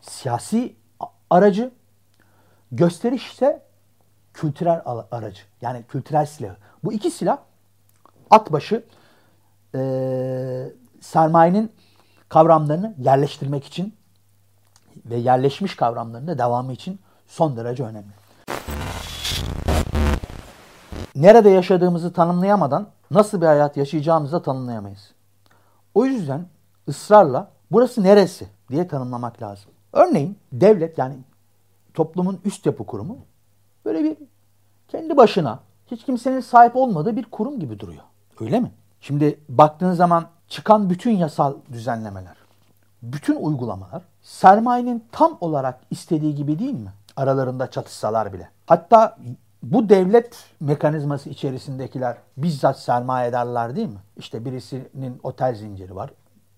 siyasi 0.00 0.76
aracı, 1.30 1.70
gösteriş 2.72 3.32
ise 3.32 3.62
kültürel 4.34 4.82
aracı. 5.10 5.42
Yani 5.60 5.84
kültürel 5.88 6.26
silahı. 6.26 6.56
Bu 6.84 6.92
iki 6.92 7.10
silah 7.10 7.38
at 8.30 8.52
başı 8.52 8.84
e, 9.74 10.72
sermayenin 11.00 11.72
kavramlarını 12.28 12.94
yerleştirmek 12.98 13.64
için 13.64 13.94
ve 15.04 15.16
yerleşmiş 15.16 15.76
kavramlarının 15.76 16.28
da 16.28 16.38
devamı 16.38 16.72
için 16.72 17.00
son 17.26 17.56
derece 17.56 17.84
önemli. 17.84 18.25
Nerede 21.16 21.50
yaşadığımızı 21.50 22.12
tanımlayamadan 22.12 22.86
nasıl 23.10 23.40
bir 23.40 23.46
hayat 23.46 23.76
yaşayacağımızı 23.76 24.32
da 24.32 24.42
tanımlayamayız. 24.42 25.12
O 25.94 26.04
yüzden 26.04 26.46
ısrarla 26.88 27.50
burası 27.70 28.02
neresi 28.02 28.46
diye 28.70 28.88
tanımlamak 28.88 29.42
lazım. 29.42 29.70
Örneğin 29.92 30.38
devlet 30.52 30.98
yani 30.98 31.14
toplumun 31.94 32.40
üst 32.44 32.66
yapı 32.66 32.86
kurumu 32.86 33.18
böyle 33.84 34.04
bir 34.04 34.16
kendi 34.88 35.16
başına 35.16 35.58
hiç 35.90 36.04
kimsenin 36.04 36.40
sahip 36.40 36.76
olmadığı 36.76 37.16
bir 37.16 37.24
kurum 37.24 37.60
gibi 37.60 37.80
duruyor. 37.80 38.02
Öyle 38.40 38.60
mi? 38.60 38.72
Şimdi 39.00 39.40
baktığın 39.48 39.92
zaman 39.92 40.26
çıkan 40.48 40.90
bütün 40.90 41.10
yasal 41.10 41.54
düzenlemeler, 41.72 42.36
bütün 43.02 43.36
uygulamalar 43.36 44.02
sermayenin 44.22 45.04
tam 45.12 45.38
olarak 45.40 45.80
istediği 45.90 46.34
gibi 46.34 46.58
değil 46.58 46.74
mi? 46.74 46.92
Aralarında 47.16 47.70
çatışsalar 47.70 48.32
bile. 48.32 48.48
Hatta 48.66 49.18
bu 49.72 49.88
devlet 49.88 50.44
mekanizması 50.60 51.30
içerisindekiler 51.30 52.16
bizzat 52.36 52.78
sermaye 52.78 53.28
ederler 53.28 53.76
değil 53.76 53.88
mi? 53.88 54.00
İşte 54.16 54.44
birisinin 54.44 55.20
otel 55.22 55.54
zinciri 55.54 55.96
var 55.96 56.10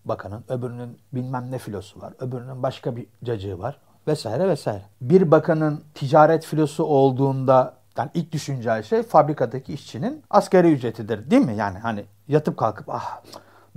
bakanın, 0.05 0.45
öbürünün 0.49 0.99
bilmem 1.13 1.51
ne 1.51 1.59
filosu 1.59 2.01
var, 2.01 2.13
öbürünün 2.19 2.63
başka 2.63 2.97
bir 2.97 3.07
cacığı 3.25 3.59
var 3.59 3.79
vesaire 4.07 4.49
vesaire. 4.49 4.83
Bir 5.01 5.31
bakanın 5.31 5.85
ticaret 5.95 6.45
filosu 6.45 6.85
olduğunda 6.85 7.75
yani 7.99 8.11
ilk 8.15 8.33
düşüneceği 8.33 8.85
şey 8.85 9.03
fabrikadaki 9.03 9.73
işçinin 9.75 10.25
asgari 10.31 10.73
ücretidir 10.73 11.31
değil 11.31 11.43
mi? 11.43 11.57
Yani 11.57 11.79
hani 11.79 12.05
yatıp 12.29 12.57
kalkıp 12.57 12.89
ah 12.89 13.21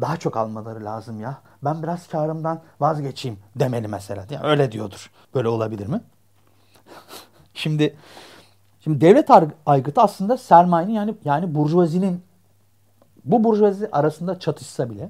daha 0.01 0.17
çok 0.17 0.37
almaları 0.37 0.85
lazım 0.85 1.21
ya. 1.21 1.37
Ben 1.63 1.83
biraz 1.83 2.07
karımdan 2.07 2.61
vazgeçeyim 2.79 3.39
demeli 3.55 3.87
mesela. 3.87 4.25
Yani 4.29 4.47
öyle 4.47 4.71
diyordur. 4.71 5.11
Böyle 5.35 5.47
olabilir 5.47 5.87
mi? 5.87 6.01
şimdi 7.53 7.95
şimdi 8.83 9.01
devlet 9.01 9.29
aygıtı 9.65 10.01
aslında 10.01 10.37
sermayenin 10.37 10.93
yani 10.93 11.15
yani 11.25 11.55
burjuvazinin 11.55 12.23
bu 13.25 13.43
burjuvazi 13.43 13.89
arasında 13.91 14.39
çatışsa 14.39 14.89
bile 14.89 15.09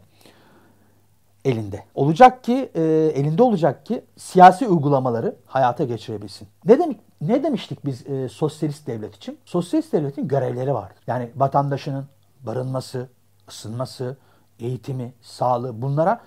elinde. 1.45 1.83
Olacak 1.95 2.43
ki 2.43 2.71
e, 2.75 2.81
elinde 3.15 3.43
olacak 3.43 3.85
ki 3.85 4.05
siyasi 4.17 4.67
uygulamaları 4.67 5.35
hayata 5.45 5.83
geçirebilsin. 5.83 6.47
Ne 6.65 6.79
demek 6.79 6.99
ne 7.21 7.43
demiştik 7.43 7.85
biz 7.85 8.07
e, 8.07 8.29
sosyalist 8.29 8.87
devlet 8.87 9.15
için? 9.15 9.39
Sosyalist 9.45 9.93
devletin 9.93 10.27
görevleri 10.27 10.73
vardır. 10.73 10.97
Yani 11.07 11.31
vatandaşının 11.35 12.05
barınması, 12.41 13.09
ısınması, 13.49 14.17
eğitimi, 14.59 15.13
sağlığı 15.21 15.81
bunlara 15.81 16.21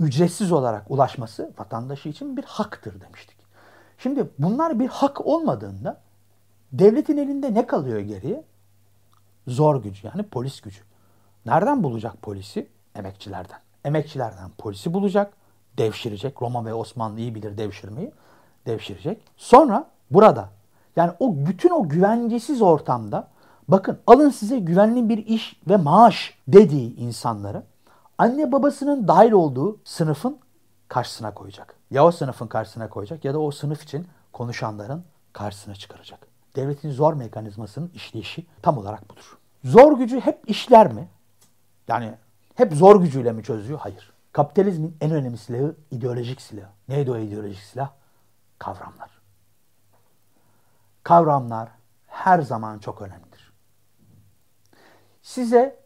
ücretsiz 0.00 0.52
olarak 0.52 0.90
ulaşması 0.90 1.52
vatandaşı 1.58 2.08
için 2.08 2.36
bir 2.36 2.44
haktır 2.44 3.00
demiştik. 3.00 3.36
Şimdi 3.98 4.30
bunlar 4.38 4.80
bir 4.80 4.88
hak 4.88 5.26
olmadığında 5.26 6.00
devletin 6.72 7.16
elinde 7.16 7.54
ne 7.54 7.66
kalıyor 7.66 8.00
geriye? 8.00 8.44
Zor 9.46 9.82
gücü 9.82 10.06
yani 10.06 10.22
polis 10.22 10.60
gücü. 10.60 10.80
Nereden 11.46 11.82
bulacak 11.82 12.22
polisi? 12.22 12.68
Emekçilerden. 12.94 13.58
Emekçilerden 13.84 14.50
polisi 14.58 14.94
bulacak, 14.94 15.32
devşirecek. 15.78 16.42
Roma 16.42 16.64
ve 16.64 16.74
Osmanlı 16.74 17.20
iyi 17.20 17.34
bilir 17.34 17.58
devşirmeyi. 17.58 18.12
Devşirecek. 18.66 19.22
Sonra 19.36 19.86
burada 20.10 20.48
yani 20.96 21.12
o 21.20 21.34
bütün 21.36 21.70
o 21.70 21.88
güvencesiz 21.88 22.62
ortamda 22.62 23.28
bakın 23.68 23.98
alın 24.06 24.30
size 24.30 24.58
güvenli 24.58 25.08
bir 25.08 25.26
iş 25.26 25.60
ve 25.68 25.76
maaş 25.76 26.38
dediği 26.48 26.96
insanları 26.96 27.62
anne 28.18 28.52
babasının 28.52 29.08
dahil 29.08 29.32
olduğu 29.32 29.78
sınıfın 29.84 30.38
karşısına 30.88 31.34
koyacak. 31.34 31.74
Ya 31.90 32.06
o 32.06 32.10
sınıfın 32.10 32.46
karşısına 32.46 32.88
koyacak 32.88 33.24
ya 33.24 33.34
da 33.34 33.38
o 33.38 33.50
sınıf 33.50 33.82
için 33.82 34.06
konuşanların 34.32 35.04
karşısına 35.32 35.74
çıkaracak. 35.74 36.35
Devletin 36.56 36.90
zor 36.90 37.14
mekanizmasının 37.14 37.90
işleyişi 37.94 38.46
tam 38.62 38.78
olarak 38.78 39.10
budur. 39.10 39.38
Zor 39.64 39.98
gücü 39.98 40.20
hep 40.20 40.50
işler 40.50 40.92
mi? 40.92 41.08
Yani 41.88 42.14
hep 42.54 42.72
zor 42.72 43.00
gücüyle 43.00 43.32
mi 43.32 43.42
çözüyor? 43.42 43.78
Hayır. 43.78 44.12
Kapitalizmin 44.32 44.96
en 45.00 45.10
önemli 45.10 45.38
silahı 45.38 45.76
ideolojik 45.90 46.40
silah. 46.40 46.68
Neydi 46.88 47.10
o 47.10 47.16
ideolojik 47.16 47.62
silah? 47.62 47.90
Kavramlar. 48.58 49.10
Kavramlar 51.02 51.68
her 52.06 52.38
zaman 52.40 52.78
çok 52.78 53.02
önemlidir. 53.02 53.52
Size 55.22 55.80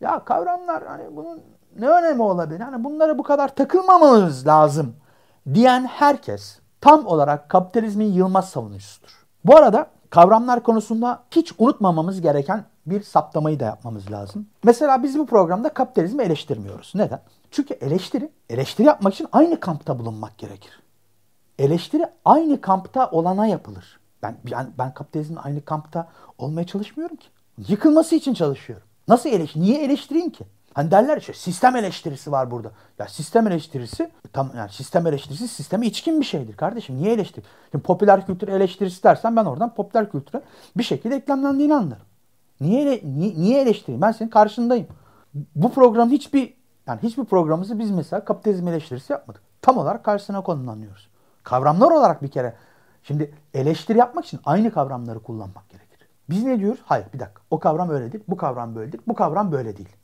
ya 0.00 0.24
kavramlar 0.24 0.86
hani 0.86 1.16
bunun 1.16 1.42
ne 1.78 1.88
önemi 1.88 2.22
olabilir? 2.22 2.60
Hani 2.60 2.84
bunlara 2.84 3.18
bu 3.18 3.22
kadar 3.22 3.54
takılmamamız 3.54 4.46
lazım 4.46 4.96
diyen 5.54 5.86
herkes 5.86 6.60
tam 6.80 7.06
olarak 7.06 7.48
kapitalizmin 7.48 8.12
yılmaz 8.12 8.50
savunucusudur. 8.50 9.17
Bu 9.44 9.56
arada 9.56 9.90
kavramlar 10.10 10.62
konusunda 10.62 11.22
hiç 11.30 11.52
unutmamamız 11.58 12.20
gereken 12.20 12.64
bir 12.86 13.02
saptamayı 13.02 13.60
da 13.60 13.64
yapmamız 13.64 14.10
lazım. 14.10 14.46
Mesela 14.64 15.02
biz 15.02 15.18
bu 15.18 15.26
programda 15.26 15.68
kapitalizmi 15.68 16.22
eleştirmiyoruz. 16.22 16.92
Neden? 16.94 17.20
Çünkü 17.50 17.74
eleştiri, 17.74 18.30
eleştiri 18.50 18.86
yapmak 18.86 19.14
için 19.14 19.28
aynı 19.32 19.60
kampta 19.60 19.98
bulunmak 19.98 20.38
gerekir. 20.38 20.82
Eleştiri 21.58 22.06
aynı 22.24 22.60
kampta 22.60 23.10
olana 23.10 23.46
yapılır. 23.46 24.00
Ben, 24.22 24.36
ben, 24.50 24.72
ben 24.78 24.94
kapitalizmin 24.94 25.36
aynı 25.36 25.64
kampta 25.64 26.08
olmaya 26.38 26.66
çalışmıyorum 26.66 27.16
ki. 27.16 27.28
Yıkılması 27.68 28.14
için 28.14 28.34
çalışıyorum. 28.34 28.86
Nasıl 29.08 29.30
eleş? 29.30 29.56
Niye 29.56 29.84
eleştireyim 29.84 30.30
ki? 30.30 30.44
Hani 30.78 30.90
derler 30.90 31.16
işte 31.16 31.32
sistem 31.32 31.76
eleştirisi 31.76 32.32
var 32.32 32.50
burada. 32.50 32.70
Ya 32.98 33.08
sistem 33.08 33.46
eleştirisi 33.46 34.10
tam 34.32 34.50
yani 34.56 34.70
sistem 34.70 35.06
eleştirisi 35.06 35.48
sisteme 35.48 35.86
içkin 35.86 36.20
bir 36.20 36.24
şeydir 36.24 36.56
kardeşim. 36.56 36.96
Niye 36.96 37.12
eleştir? 37.12 37.44
Şimdi 37.70 37.84
popüler 37.84 38.26
kültür 38.26 38.48
eleştirisi 38.48 39.02
dersen 39.02 39.36
ben 39.36 39.44
oradan 39.44 39.74
popüler 39.74 40.10
kültüre 40.10 40.42
bir 40.76 40.82
şekilde 40.82 41.16
eklemlendiğini 41.16 41.74
anlarım. 41.74 42.06
Niye 42.60 42.82
ele, 42.82 43.00
niye, 43.04 43.34
niye 43.34 43.62
eleştireyim? 43.62 44.02
Ben 44.02 44.12
senin 44.12 44.30
karşındayım. 44.30 44.86
Bu 45.54 45.72
program 45.72 46.10
hiçbir 46.10 46.54
yani 46.86 47.00
hiçbir 47.02 47.24
programımızı 47.24 47.78
biz 47.78 47.90
mesela 47.90 48.24
kapitalizm 48.24 48.68
eleştirisi 48.68 49.12
yapmadık. 49.12 49.42
Tam 49.62 49.78
olarak 49.78 50.04
karşısına 50.04 50.40
konumlanıyoruz. 50.40 51.08
Kavramlar 51.42 51.90
olarak 51.90 52.22
bir 52.22 52.30
kere 52.30 52.54
şimdi 53.02 53.34
eleştiri 53.54 53.98
yapmak 53.98 54.24
için 54.24 54.40
aynı 54.44 54.70
kavramları 54.70 55.22
kullanmak 55.22 55.68
gerekir. 55.70 56.08
Biz 56.30 56.44
ne 56.44 56.58
diyoruz? 56.58 56.80
Hayır 56.84 57.06
bir 57.14 57.18
dakika. 57.18 57.42
O 57.50 57.58
kavram 57.58 57.90
öyledir. 57.90 58.22
Bu 58.28 58.36
kavram 58.36 58.74
böyledir. 58.74 59.00
Bu 59.08 59.14
kavram 59.14 59.52
böyle 59.52 59.76
değil. 59.76 59.98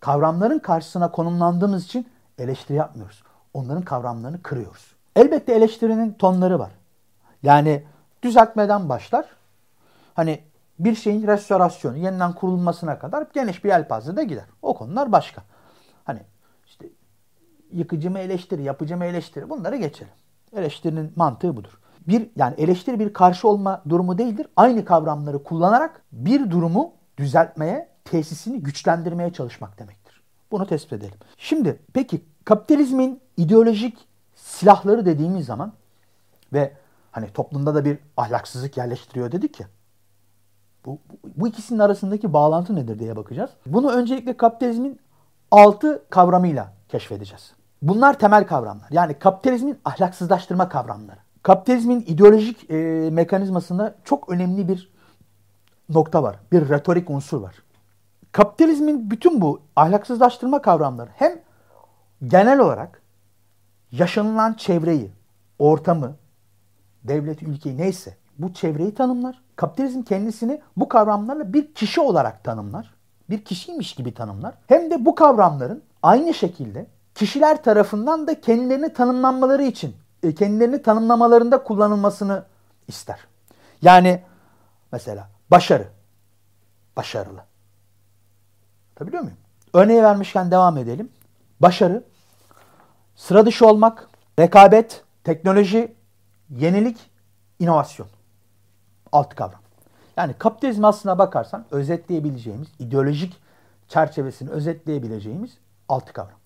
Kavramların 0.00 0.58
karşısına 0.58 1.10
konumlandığımız 1.10 1.84
için 1.84 2.08
eleştiri 2.38 2.76
yapmıyoruz. 2.76 3.22
Onların 3.54 3.82
kavramlarını 3.82 4.42
kırıyoruz. 4.42 4.94
Elbette 5.16 5.52
eleştirinin 5.52 6.12
tonları 6.12 6.58
var. 6.58 6.70
Yani 7.42 7.84
düzeltmeden 8.22 8.88
başlar. 8.88 9.26
Hani 10.14 10.40
bir 10.78 10.94
şeyin 10.94 11.26
restorasyonu, 11.26 11.96
yeniden 11.96 12.32
kurulmasına 12.32 12.98
kadar 12.98 13.26
geniş 13.34 13.64
bir 13.64 13.68
yelpazede 13.68 14.24
gider. 14.24 14.44
O 14.62 14.74
konular 14.74 15.12
başka. 15.12 15.42
Hani 16.04 16.20
işte 16.66 16.86
yıkıcı 17.72 18.10
mı 18.10 18.18
eleştiri, 18.18 18.62
yapıcı 18.62 18.96
mı 18.96 19.04
eleştiri 19.04 19.50
bunları 19.50 19.76
geçelim. 19.76 20.12
Eleştirinin 20.56 21.12
mantığı 21.16 21.56
budur. 21.56 21.78
Bir 22.08 22.30
yani 22.36 22.54
eleştiri 22.58 22.98
bir 22.98 23.12
karşı 23.12 23.48
olma 23.48 23.82
durumu 23.88 24.18
değildir. 24.18 24.46
Aynı 24.56 24.84
kavramları 24.84 25.42
kullanarak 25.42 26.02
bir 26.12 26.50
durumu 26.50 26.92
düzeltmeye, 27.18 27.88
tesisini 28.06 28.60
güçlendirmeye 28.62 29.32
çalışmak 29.32 29.78
demektir. 29.78 30.22
Bunu 30.50 30.66
tespit 30.66 30.92
edelim. 30.92 31.18
Şimdi 31.38 31.78
peki 31.92 32.24
kapitalizmin 32.44 33.20
ideolojik 33.36 33.98
silahları 34.34 35.06
dediğimiz 35.06 35.46
zaman 35.46 35.72
ve 36.52 36.72
hani 37.12 37.32
toplumda 37.32 37.74
da 37.74 37.84
bir 37.84 37.98
ahlaksızlık 38.16 38.76
yerleştiriyor 38.76 39.32
dedik 39.32 39.60
ya. 39.60 39.66
Bu, 40.86 40.98
bu 41.36 41.48
ikisinin 41.48 41.78
arasındaki 41.78 42.32
bağlantı 42.32 42.76
nedir 42.76 42.98
diye 42.98 43.16
bakacağız. 43.16 43.50
Bunu 43.66 43.92
öncelikle 43.92 44.36
kapitalizmin 44.36 45.00
altı 45.50 46.02
kavramıyla 46.10 46.72
keşfedeceğiz. 46.88 47.52
Bunlar 47.82 48.18
temel 48.18 48.46
kavramlar. 48.46 48.86
Yani 48.90 49.14
kapitalizmin 49.14 49.78
ahlaksızlaştırma 49.84 50.68
kavramları. 50.68 51.18
Kapitalizmin 51.42 52.00
ideolojik 52.00 52.70
e, 52.70 52.74
mekanizmasında 53.12 53.94
çok 54.04 54.28
önemli 54.28 54.68
bir 54.68 54.92
nokta 55.88 56.22
var. 56.22 56.36
Bir 56.52 56.68
retorik 56.68 57.10
unsur 57.10 57.40
var. 57.40 57.54
Kapitalizmin 58.36 59.10
bütün 59.10 59.40
bu 59.40 59.60
ahlaksızlaştırma 59.76 60.62
kavramları 60.62 61.10
hem 61.16 61.40
genel 62.26 62.58
olarak 62.58 63.02
yaşanılan 63.92 64.54
çevreyi, 64.54 65.12
ortamı, 65.58 66.16
devlet, 67.04 67.42
ülkeyi 67.42 67.78
neyse 67.78 68.16
bu 68.38 68.54
çevreyi 68.54 68.94
tanımlar. 68.94 69.42
Kapitalizm 69.56 70.02
kendisini 70.02 70.60
bu 70.76 70.88
kavramlarla 70.88 71.52
bir 71.52 71.74
kişi 71.74 72.00
olarak 72.00 72.44
tanımlar. 72.44 72.94
Bir 73.30 73.44
kişiymiş 73.44 73.94
gibi 73.94 74.14
tanımlar. 74.14 74.54
Hem 74.66 74.90
de 74.90 75.04
bu 75.04 75.14
kavramların 75.14 75.82
aynı 76.02 76.34
şekilde 76.34 76.86
kişiler 77.14 77.62
tarafından 77.62 78.26
da 78.26 78.40
kendilerini 78.40 78.92
tanımlanmaları 78.92 79.62
için, 79.62 79.96
e, 80.22 80.34
kendilerini 80.34 80.82
tanımlamalarında 80.82 81.62
kullanılmasını 81.62 82.44
ister. 82.88 83.18
Yani 83.82 84.22
mesela 84.92 85.28
başarı. 85.50 85.88
Başarılı. 86.96 87.55
Biliyor 89.00 89.22
muyum? 89.22 89.38
Örneği 89.74 90.02
vermişken 90.02 90.50
devam 90.50 90.78
edelim. 90.78 91.08
Başarı, 91.60 92.04
sıra 93.14 93.46
dışı 93.46 93.66
olmak, 93.66 94.08
rekabet, 94.38 95.04
teknoloji, 95.24 95.94
yenilik, 96.50 97.10
inovasyon. 97.58 98.08
Alt 99.12 99.34
kavram. 99.34 99.60
Yani 100.16 100.34
kapitalizm 100.38 100.84
aslına 100.84 101.18
bakarsan 101.18 101.64
özetleyebileceğimiz, 101.70 102.68
ideolojik 102.78 103.40
çerçevesini 103.88 104.50
özetleyebileceğimiz 104.50 105.58
altı 105.88 106.12
kavram. 106.12 106.38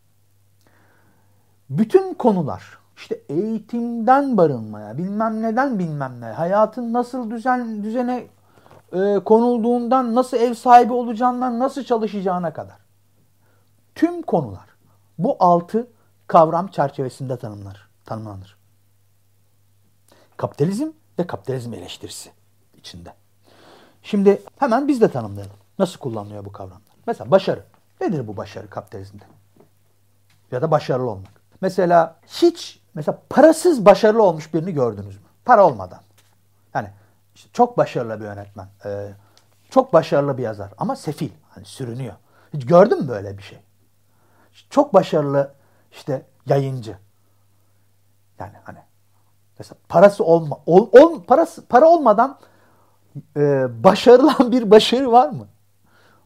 Bütün 1.70 2.14
konular 2.14 2.78
işte 2.96 3.20
eğitimden 3.28 4.36
barınmaya, 4.36 4.98
bilmem 4.98 5.42
neden 5.42 5.78
bilmem 5.78 6.20
ne, 6.20 6.26
hayatın 6.26 6.92
nasıl 6.92 7.30
düzen 7.30 7.82
düzene 7.82 8.26
e, 8.92 9.18
konulduğundan, 9.24 10.14
nasıl 10.14 10.36
ev 10.36 10.54
sahibi 10.54 10.92
olacağından, 10.92 11.58
nasıl 11.58 11.84
çalışacağına 11.84 12.52
kadar. 12.52 12.78
Tüm 13.94 14.22
konular 14.22 14.68
bu 15.18 15.36
altı 15.40 15.86
kavram 16.26 16.68
çerçevesinde 16.68 17.36
tanımlanır. 17.36 17.88
tanımlanır. 18.04 18.56
Kapitalizm 20.36 20.88
ve 21.18 21.26
kapitalizm 21.26 21.74
eleştirisi 21.74 22.30
içinde. 22.76 23.14
Şimdi 24.02 24.42
hemen 24.58 24.88
biz 24.88 25.00
de 25.00 25.08
tanımlayalım. 25.08 25.56
Nasıl 25.78 25.98
kullanılıyor 25.98 26.44
bu 26.44 26.52
kavramlar? 26.52 26.96
Mesela 27.06 27.30
başarı. 27.30 27.64
Nedir 28.00 28.28
bu 28.28 28.36
başarı 28.36 28.70
kapitalizmde? 28.70 29.24
Ya 30.50 30.62
da 30.62 30.70
başarılı 30.70 31.10
olmak. 31.10 31.40
Mesela 31.60 32.16
hiç 32.26 32.80
mesela 32.94 33.18
parasız 33.30 33.84
başarılı 33.84 34.22
olmuş 34.22 34.54
birini 34.54 34.72
gördünüz 34.72 35.16
mü? 35.16 35.22
Para 35.44 35.66
olmadan. 35.66 36.00
İşte 37.40 37.50
çok 37.52 37.78
başarılı 37.78 38.20
bir 38.20 38.24
yönetmen. 38.24 38.68
E, 38.84 39.12
çok 39.70 39.92
başarılı 39.92 40.38
bir 40.38 40.42
yazar 40.42 40.72
ama 40.78 40.96
sefil. 40.96 41.30
Hani 41.48 41.64
sürünüyor. 41.64 42.14
Hiç 42.54 42.66
gördün 42.66 43.02
mü 43.02 43.08
böyle 43.08 43.38
bir 43.38 43.42
şey? 43.42 43.58
Çok 44.70 44.94
başarılı 44.94 45.54
işte 45.92 46.26
yayıncı. 46.46 46.98
Yani 48.38 48.52
hani 48.64 48.78
mesela 49.58 49.78
parası 49.88 50.24
olma 50.24 50.56
ol, 50.66 50.88
ol 50.92 51.22
parası 51.22 51.66
para 51.66 51.88
olmadan 51.88 52.38
e, 53.36 53.66
başarılan 53.84 54.52
bir 54.52 54.70
başarı 54.70 55.12
var 55.12 55.28
mı? 55.28 55.46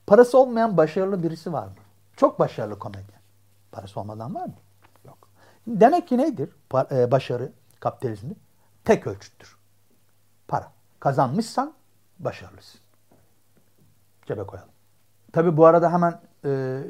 Parası 0.07 0.39
olmayan 0.39 0.77
başarılı 0.77 1.23
birisi 1.23 1.53
var 1.53 1.67
mı? 1.67 1.75
Çok 2.17 2.39
başarılı 2.39 2.79
komedyen. 2.79 3.21
Parası 3.73 4.01
olmadan 4.01 4.35
var 4.35 4.47
mı? 4.47 4.55
Yok. 5.05 5.19
Demek 5.67 6.09
ki 6.09 6.19
nedir 6.19 6.51
e, 6.91 7.11
başarı 7.11 7.53
kapitalizmde? 7.81 8.35
Tek 8.85 9.07
ölçüttür. 9.07 9.64
Kazanmışsan 11.05 11.73
başarılısın. 12.19 12.81
Cebe 14.27 14.43
koyalım. 14.43 14.71
Tabi 15.33 15.57
bu 15.57 15.67
arada 15.67 15.93
hemen 15.93 16.21
e, 16.45 16.81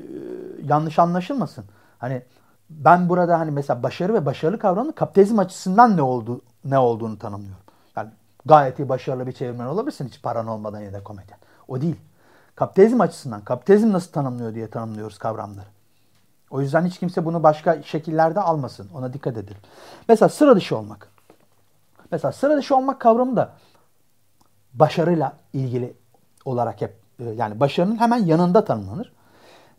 yanlış 0.62 0.98
anlaşılmasın. 0.98 1.64
Hani 1.98 2.22
ben 2.70 3.08
burada 3.08 3.38
hani 3.38 3.50
mesela 3.50 3.82
başarı 3.82 4.14
ve 4.14 4.26
başarılı 4.26 4.58
kavramı 4.58 4.94
kapitalizm 4.94 5.38
açısından 5.38 5.96
ne 5.96 6.02
oldu 6.02 6.40
ne 6.64 6.78
olduğunu 6.78 7.18
tanımlıyorum. 7.18 7.62
Yani 7.96 8.10
gayet 8.46 8.78
iyi 8.78 8.88
başarılı 8.88 9.26
bir 9.26 9.32
çevirmen 9.32 9.66
olabilirsin 9.66 10.08
hiç 10.08 10.22
paran 10.22 10.46
olmadan 10.46 10.80
ya 10.80 10.92
da 10.92 11.04
komedyen. 11.04 11.38
O 11.68 11.80
değil. 11.80 12.00
Kapitalizm 12.54 13.00
açısından 13.00 13.40
kapitalizm 13.40 13.92
nasıl 13.92 14.12
tanımlıyor 14.12 14.54
diye 14.54 14.70
tanımlıyoruz 14.70 15.18
kavramları. 15.18 15.68
O 16.50 16.60
yüzden 16.60 16.84
hiç 16.84 16.98
kimse 16.98 17.24
bunu 17.24 17.42
başka 17.42 17.82
şekillerde 17.82 18.40
almasın. 18.40 18.88
Ona 18.94 19.12
dikkat 19.12 19.36
edelim. 19.36 19.62
Mesela 20.08 20.28
sıra 20.28 20.56
dışı 20.56 20.76
olmak. 20.76 21.08
Mesela 22.10 22.32
sıra 22.32 22.56
dışı 22.56 22.76
olmak 22.76 23.00
kavramı 23.00 23.36
da 23.36 23.52
başarıyla 24.74 25.32
ilgili 25.52 25.94
olarak 26.44 26.80
hep 26.80 26.96
e, 27.18 27.24
yani 27.24 27.60
başarının 27.60 28.00
hemen 28.00 28.24
yanında 28.24 28.64
tanımlanır. 28.64 29.12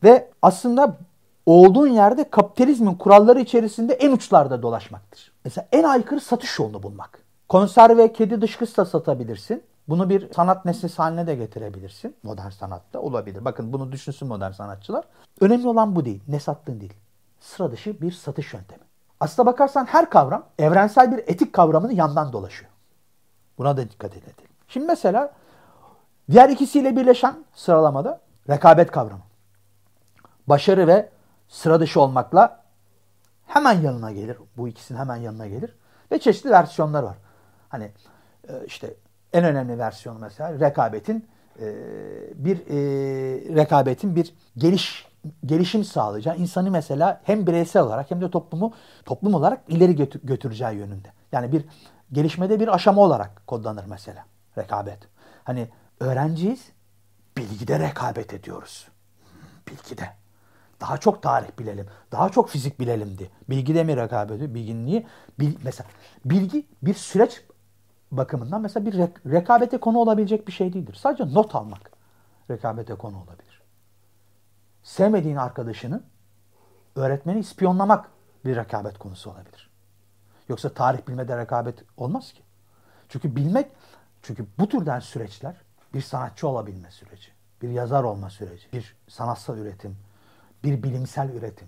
Ve 0.03 0.29
aslında 0.41 0.97
olduğun 1.45 1.87
yerde 1.87 2.29
kapitalizmin 2.29 2.95
kuralları 2.95 3.39
içerisinde 3.39 3.93
en 3.93 4.11
uçlarda 4.11 4.61
dolaşmaktır. 4.61 5.31
Mesela 5.45 5.67
en 5.71 5.83
aykırı 5.83 6.19
satış 6.19 6.59
yolunu 6.59 6.83
bulmak. 6.83 7.19
Konserve 7.49 8.13
kedi 8.13 8.41
dışkısı 8.41 8.77
da 8.77 8.85
satabilirsin. 8.85 9.63
Bunu 9.87 10.09
bir 10.09 10.33
sanat 10.33 10.65
nesnesi 10.65 10.97
haline 10.97 11.27
de 11.27 11.35
getirebilirsin. 11.35 12.15
Modern 12.23 12.49
sanatta 12.49 12.99
olabilir. 12.99 13.45
Bakın 13.45 13.73
bunu 13.73 13.91
düşünsün 13.91 14.27
modern 14.27 14.51
sanatçılar. 14.51 15.05
Önemli 15.41 15.67
olan 15.67 15.95
bu 15.95 16.05
değil. 16.05 16.23
Ne 16.27 16.39
sattığın 16.39 16.81
değil. 16.81 16.93
Sıra 17.39 17.71
dışı 17.71 18.01
bir 18.01 18.11
satış 18.11 18.53
yöntemi. 18.53 18.83
Aslına 19.19 19.45
bakarsan 19.45 19.85
her 19.85 20.09
kavram 20.09 20.45
evrensel 20.59 21.11
bir 21.11 21.17
etik 21.17 21.53
kavramını 21.53 21.93
yandan 21.93 22.33
dolaşıyor. 22.33 22.71
Buna 23.57 23.77
da 23.77 23.89
dikkat 23.89 24.17
edelim. 24.17 24.54
Şimdi 24.67 24.85
mesela 24.85 25.33
diğer 26.31 26.49
ikisiyle 26.49 26.95
birleşen 26.95 27.35
sıralamada 27.53 28.21
rekabet 28.49 28.91
kavramı. 28.91 29.23
Başarı 30.47 30.87
ve 30.87 31.09
sıra 31.47 31.79
dışı 31.79 32.01
olmakla 32.01 32.63
hemen 33.47 33.81
yanına 33.81 34.11
gelir. 34.11 34.37
Bu 34.57 34.67
ikisinin 34.67 34.99
hemen 34.99 35.15
yanına 35.15 35.47
gelir. 35.47 35.75
Ve 36.11 36.19
çeşitli 36.19 36.51
versiyonlar 36.51 37.03
var. 37.03 37.17
Hani 37.69 37.91
e, 38.49 38.65
işte 38.65 38.93
en 39.33 39.43
önemli 39.43 39.79
versiyonu 39.79 40.19
mesela 40.19 40.59
rekabetin 40.59 41.27
e, 41.59 41.65
bir 42.35 42.57
e, 42.57 42.75
rekabetin 43.55 44.15
bir 44.15 44.33
geliş 44.57 45.07
gelişim 45.45 45.83
sağlayacağı 45.83 46.37
insanı 46.37 46.71
mesela 46.71 47.21
hem 47.23 47.47
bireysel 47.47 47.83
olarak 47.83 48.11
hem 48.11 48.21
de 48.21 48.31
toplumu 48.31 48.73
toplum 49.05 49.33
olarak 49.33 49.61
ileri 49.67 49.95
götür, 49.95 50.21
götüreceği 50.23 50.77
yönünde. 50.77 51.07
Yani 51.31 51.51
bir 51.51 51.65
gelişmede 52.11 52.59
bir 52.59 52.67
aşama 52.67 53.01
olarak 53.01 53.47
kodlanır 53.47 53.85
mesela 53.87 54.25
rekabet. 54.57 54.99
Hani 55.43 55.69
öğrenciyiz, 55.99 56.71
bilgide 57.37 57.79
rekabet 57.79 58.33
ediyoruz. 58.33 58.87
Bilgide. 59.67 60.09
Daha 60.81 60.97
çok 60.97 61.23
tarih 61.23 61.59
bilelim, 61.59 61.87
daha 62.11 62.29
çok 62.29 62.49
fizik 62.49 62.79
bilelim 62.79 63.17
diye. 63.17 63.29
Bilgide 63.49 63.83
mi 63.83 63.97
rekabet 63.97 64.35
ediyor? 64.35 64.53
Bilginin 64.53 64.85
niye? 64.85 65.07
Bil, 65.39 65.55
mesela 65.63 65.89
bilgi 66.25 66.67
bir 66.81 66.93
süreç 66.93 67.41
bakımından 68.11 68.61
mesela 68.61 68.85
bir 68.85 68.93
rek- 68.93 69.31
rekabete 69.31 69.77
konu 69.77 69.97
olabilecek 69.99 70.47
bir 70.47 70.53
şey 70.53 70.73
değildir. 70.73 70.93
Sadece 70.93 71.33
not 71.33 71.55
almak 71.55 71.91
rekabete 72.49 72.95
konu 72.95 73.17
olabilir. 73.17 73.61
Sevmediğin 74.83 75.35
arkadaşını 75.35 76.03
öğretmeni 76.95 77.39
ispiyonlamak 77.39 78.09
bir 78.45 78.55
rekabet 78.55 78.97
konusu 78.97 79.31
olabilir. 79.31 79.69
Yoksa 80.49 80.69
tarih 80.69 81.07
bilmede 81.07 81.37
rekabet 81.37 81.83
olmaz 81.97 82.33
ki. 82.33 82.41
Çünkü 83.09 83.35
bilmek, 83.35 83.71
çünkü 84.27 84.45
bu 84.59 84.69
türden 84.69 84.99
süreçler 84.99 85.55
bir 85.93 86.01
sanatçı 86.01 86.47
olabilme 86.47 86.91
süreci, 86.91 87.27
bir 87.61 87.69
yazar 87.69 88.03
olma 88.03 88.29
süreci, 88.29 88.71
bir 88.73 88.95
sanatsal 89.07 89.57
üretim, 89.57 89.97
bir 90.63 90.83
bilimsel 90.83 91.29
üretim. 91.29 91.67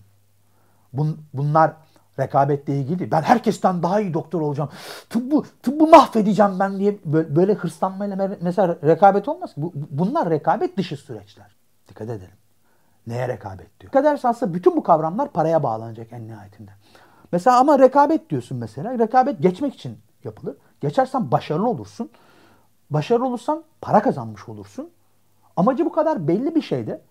Bun, 0.93 1.21
bunlar 1.33 1.73
rekabetle 2.19 2.77
ilgili. 2.77 3.11
Ben 3.11 3.21
herkesten 3.21 3.83
daha 3.83 4.01
iyi 4.01 4.13
doktor 4.13 4.41
olacağım. 4.41 4.69
Tıbbı, 5.09 5.43
tıbbı 5.63 5.87
mahvedeceğim 5.87 6.59
ben 6.59 6.79
diye 6.79 6.97
böyle, 7.05 7.35
böyle 7.35 7.53
hırslanmayla 7.53 8.37
mesela 8.41 8.77
rekabet 8.83 9.27
olmaz. 9.27 9.53
Bu, 9.57 9.71
bunlar 9.73 10.29
rekabet 10.29 10.77
dışı 10.77 10.97
süreçler. 10.97 11.55
Dikkat 11.87 12.09
edelim. 12.09 12.37
Neye 13.07 13.27
rekabet 13.27 13.79
diyor? 13.79 13.91
Dikkat 13.91 14.05
edersen 14.05 14.29
aslında 14.29 14.53
bütün 14.53 14.75
bu 14.75 14.83
kavramlar 14.83 15.31
paraya 15.31 15.63
bağlanacak 15.63 16.13
en 16.13 16.27
nihayetinde. 16.27 16.71
Mesela 17.31 17.59
ama 17.59 17.79
rekabet 17.79 18.29
diyorsun 18.29 18.57
mesela. 18.57 18.99
Rekabet 18.99 19.41
geçmek 19.41 19.73
için 19.73 19.99
yapılır. 20.23 20.57
Geçersen 20.81 21.31
başarılı 21.31 21.69
olursun. 21.69 22.09
Başarılı 22.89 23.27
olursan 23.27 23.63
para 23.81 24.01
kazanmış 24.01 24.49
olursun. 24.49 24.89
Amacı 25.55 25.85
bu 25.85 25.91
kadar 25.91 26.27
belli 26.27 26.55
bir 26.55 26.61
şeyde, 26.61 27.01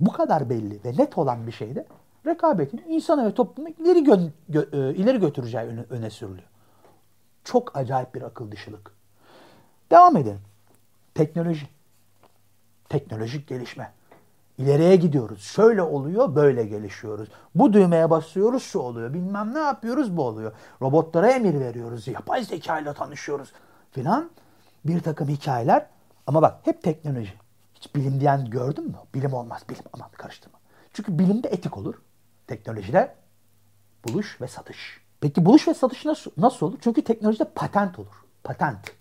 bu 0.00 0.12
kadar 0.12 0.50
belli 0.50 0.80
ve 0.84 1.02
net 1.02 1.18
olan 1.18 1.46
bir 1.46 1.52
şeyde 1.52 1.86
rekabetin 2.26 2.84
insana 2.88 3.26
ve 3.26 3.34
toplumu 3.34 3.68
ileri, 3.68 3.98
gö- 3.98 4.30
gö- 4.50 4.90
e, 4.90 4.94
ileri 4.94 5.20
götüreceği 5.20 5.64
öne, 5.64 5.84
öne 5.90 6.10
sürülüyor. 6.10 6.48
Çok 7.44 7.76
acayip 7.76 8.14
bir 8.14 8.22
akıl 8.22 8.50
dışılık. 8.50 8.90
Devam 9.90 10.16
edelim. 10.16 10.40
Teknoloji. 11.14 11.68
Teknolojik 12.88 13.48
gelişme. 13.48 13.92
İleriye 14.58 14.96
gidiyoruz. 14.96 15.42
Şöyle 15.42 15.82
oluyor, 15.82 16.34
böyle 16.34 16.64
gelişiyoruz. 16.64 17.28
Bu 17.54 17.72
düğmeye 17.72 18.10
basıyoruz, 18.10 18.62
şu 18.62 18.78
oluyor. 18.78 19.14
Bilmem 19.14 19.54
ne 19.54 19.58
yapıyoruz, 19.58 20.16
bu 20.16 20.22
oluyor. 20.22 20.52
Robotlara 20.82 21.30
emir 21.30 21.60
veriyoruz. 21.60 22.08
Yapay 22.08 22.44
zeka 22.44 22.78
ile 22.80 22.94
tanışıyoruz 22.94 23.52
filan. 23.90 24.30
Bir 24.84 25.00
takım 25.00 25.28
hikayeler. 25.28 25.86
Ama 26.26 26.42
bak 26.42 26.60
hep 26.64 26.82
teknoloji. 26.82 27.34
Hiç 27.74 27.94
bilim 27.94 28.20
diyen 28.20 28.50
gördün 28.50 28.84
mü? 28.84 28.96
Bilim 29.14 29.32
olmaz. 29.32 29.62
Bilim 29.68 29.84
aman 29.92 30.10
karıştırma. 30.10 30.58
Çünkü 30.92 31.18
bilimde 31.18 31.48
etik 31.48 31.78
olur. 31.78 31.94
Teknolojide 32.46 33.14
buluş 34.04 34.40
ve 34.40 34.48
satış. 34.48 35.00
Peki 35.20 35.44
buluş 35.44 35.68
ve 35.68 35.74
satış 35.74 36.04
nasıl, 36.04 36.30
nasıl 36.36 36.66
olur? 36.66 36.78
Çünkü 36.80 37.04
teknolojide 37.04 37.44
patent 37.44 37.98
olur. 37.98 38.24
Patent. 38.44 38.94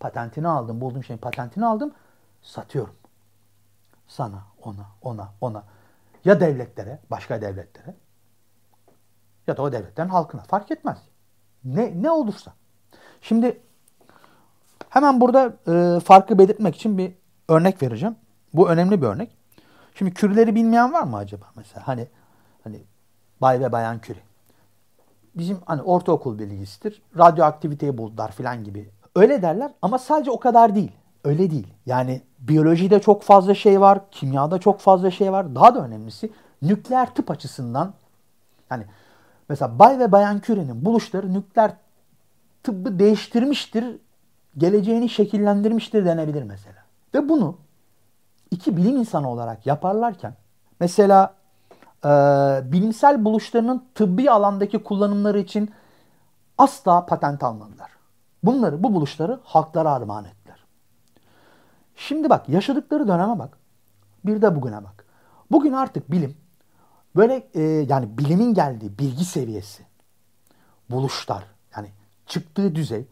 Patentini 0.00 0.48
aldım, 0.48 0.80
bulduğum 0.80 1.04
şeyin 1.04 1.18
patentini 1.18 1.66
aldım, 1.66 1.94
satıyorum. 2.42 2.94
Sana, 4.08 4.42
ona, 4.62 4.86
ona, 5.02 5.32
ona. 5.40 5.64
Ya 6.24 6.40
devletlere, 6.40 6.98
başka 7.10 7.40
devletlere 7.42 7.94
ya 9.46 9.56
da 9.56 9.62
o 9.62 9.72
devletlerin 9.72 10.08
halkına. 10.08 10.42
Fark 10.42 10.70
etmez. 10.70 10.98
Ne, 11.64 12.02
ne 12.02 12.10
olursa. 12.10 12.52
Şimdi 13.20 13.62
hemen 14.92 15.20
burada 15.20 15.52
e, 15.68 16.00
farkı 16.00 16.38
belirtmek 16.38 16.76
için 16.76 16.98
bir 16.98 17.12
örnek 17.48 17.82
vereceğim. 17.82 18.16
Bu 18.54 18.70
önemli 18.70 19.02
bir 19.02 19.06
örnek. 19.06 19.30
Şimdi 19.94 20.14
kürileri 20.14 20.54
bilmeyen 20.54 20.92
var 20.92 21.02
mı 21.02 21.16
acaba 21.16 21.46
mesela? 21.56 21.88
Hani 21.88 22.08
hani 22.64 22.80
bay 23.40 23.60
ve 23.60 23.72
bayan 23.72 23.98
küri. 23.98 24.18
Bizim 25.34 25.58
hani 25.66 25.82
ortaokul 25.82 26.38
bilgisidir. 26.38 27.02
Radyoaktiviteyi 27.18 27.98
buldular 27.98 28.32
filan 28.32 28.64
gibi. 28.64 28.90
Öyle 29.16 29.42
derler 29.42 29.72
ama 29.82 29.98
sadece 29.98 30.30
o 30.30 30.40
kadar 30.40 30.74
değil. 30.74 30.92
Öyle 31.24 31.50
değil. 31.50 31.66
Yani 31.86 32.22
biyolojide 32.38 33.00
çok 33.00 33.22
fazla 33.22 33.54
şey 33.54 33.80
var, 33.80 34.00
kimyada 34.10 34.58
çok 34.58 34.80
fazla 34.80 35.10
şey 35.10 35.32
var. 35.32 35.54
Daha 35.54 35.74
da 35.74 35.84
önemlisi 35.84 36.32
nükleer 36.62 37.14
tıp 37.14 37.30
açısından 37.30 37.94
yani 38.70 38.84
mesela 39.48 39.78
Bay 39.78 39.98
ve 39.98 40.12
Bayan 40.12 40.40
Curie'nin 40.40 40.84
buluşları 40.84 41.32
nükleer 41.34 41.72
tıbbı 42.62 42.98
değiştirmiştir, 42.98 43.98
geleceğini 44.58 45.08
şekillendirmiştir 45.08 46.04
denebilir 46.04 46.42
mesela. 46.42 46.84
Ve 47.14 47.28
bunu 47.28 47.56
iki 48.50 48.76
bilim 48.76 48.96
insanı 48.96 49.30
olarak 49.30 49.66
yaparlarken 49.66 50.34
mesela 50.80 51.34
e, 52.04 52.08
bilimsel 52.64 53.24
buluşlarının 53.24 53.84
tıbbi 53.94 54.30
alandaki 54.30 54.82
kullanımları 54.82 55.38
için 55.38 55.70
asla 56.58 57.06
patent 57.06 57.44
almadılar. 57.44 57.90
Bunları, 58.42 58.82
bu 58.82 58.94
buluşları 58.94 59.40
halklara 59.44 59.92
armağan 59.92 60.24
ettiler. 60.24 60.64
Şimdi 61.96 62.30
bak 62.30 62.48
yaşadıkları 62.48 63.08
döneme 63.08 63.38
bak. 63.38 63.58
Bir 64.24 64.42
de 64.42 64.56
bugüne 64.56 64.84
bak. 64.84 65.04
Bugün 65.50 65.72
artık 65.72 66.10
bilim 66.10 66.36
böyle 67.16 67.48
e, 67.54 67.60
yani 67.62 68.18
bilimin 68.18 68.54
geldiği 68.54 68.98
bilgi 68.98 69.24
seviyesi, 69.24 69.82
buluşlar 70.90 71.44
yani 71.76 71.88
çıktığı 72.26 72.74
düzey 72.74 73.06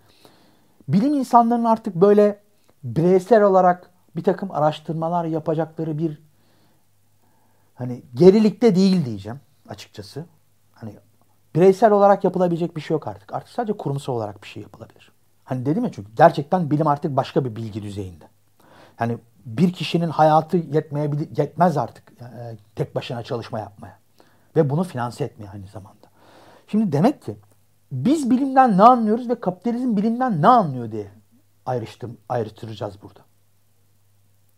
bilim 0.92 1.14
insanlarının 1.14 1.64
artık 1.64 1.94
böyle 1.94 2.40
bireysel 2.85 3.42
olarak 3.42 3.90
bir 4.16 4.24
takım 4.24 4.50
araştırmalar 4.50 5.24
yapacakları 5.24 5.98
bir 5.98 6.22
hani 7.74 8.03
gerilikte 8.14 8.74
değil 8.74 9.05
diyeceğim 9.05 9.40
açıkçası. 9.68 10.24
Hani 10.72 10.94
bireysel 11.55 11.92
olarak 11.92 12.24
yapılabilecek 12.24 12.76
bir 12.76 12.81
şey 12.81 12.94
yok 12.94 13.09
artık. 13.09 13.35
Artık 13.35 13.48
sadece 13.48 13.72
kurumsal 13.72 14.12
olarak 14.12 14.42
bir 14.42 14.48
şey 14.48 14.62
yapılabilir. 14.62 15.12
Hani 15.44 15.66
dedim 15.66 15.85
ya 15.85 15.92
çünkü 15.92 16.14
gerçekten 16.16 16.70
bilim 16.70 16.87
artık 16.87 17.16
başka 17.16 17.44
bir 17.44 17.57
bilgi 17.57 17.83
düzeyinde. 17.83 18.24
Yani 19.00 19.18
bir 19.46 19.72
kişinin 19.72 20.09
hayatı 20.09 20.57
yetmeyebilir, 20.57 21.37
yetmez 21.37 21.76
artık 21.76 22.12
yani 22.20 22.59
tek 22.76 22.94
başına 22.94 23.22
çalışma 23.22 23.59
yapmaya. 23.59 23.98
Ve 24.57 24.70
bunu 24.70 24.85
finanse 24.85 25.24
etmeye 25.24 25.50
aynı 25.50 25.66
zamanda. 25.66 26.07
Şimdi 26.66 26.92
demek 26.92 27.22
ki 27.22 27.37
biz 27.92 28.31
bilimden 28.31 28.79
ne 28.79 28.83
anlıyoruz 28.83 29.29
ve 29.29 29.40
kapitalizm 29.40 29.96
bilimden 29.96 30.42
ne 30.42 30.48
anlıyor 30.48 30.92
diye 30.92 31.11
ayrıştır, 31.66 32.11
ayrıştıracağız 32.29 33.03
burada. 33.03 33.20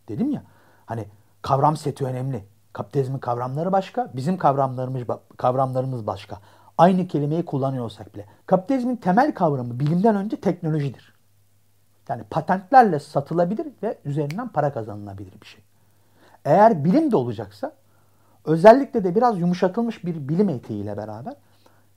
Dedim 0.07 0.31
ya 0.31 0.43
hani 0.85 1.07
kavram 1.41 1.77
seti 1.77 2.05
önemli. 2.05 2.45
Kapitalizmin 2.73 3.19
kavramları 3.19 3.71
başka, 3.71 4.11
bizim 4.13 4.37
kavramlarımız 4.37 5.03
kavramlarımız 5.37 6.07
başka. 6.07 6.39
Aynı 6.77 7.07
kelimeyi 7.07 7.45
kullanıyorsak 7.45 8.15
bile. 8.15 8.25
Kapitalizmin 8.45 8.95
temel 8.95 9.33
kavramı 9.33 9.79
bilimden 9.79 10.15
önce 10.15 10.41
teknolojidir. 10.41 11.13
Yani 12.09 12.23
patentlerle 12.29 12.99
satılabilir 12.99 13.67
ve 13.83 13.97
üzerinden 14.05 14.47
para 14.47 14.73
kazanılabilir 14.73 15.41
bir 15.41 15.45
şey. 15.45 15.63
Eğer 16.45 16.85
bilim 16.85 17.11
de 17.11 17.15
olacaksa 17.15 17.71
özellikle 18.45 19.03
de 19.03 19.15
biraz 19.15 19.39
yumuşatılmış 19.39 20.05
bir 20.05 20.27
bilim 20.29 20.49
eğitiğiyle 20.49 20.97
beraber 20.97 21.33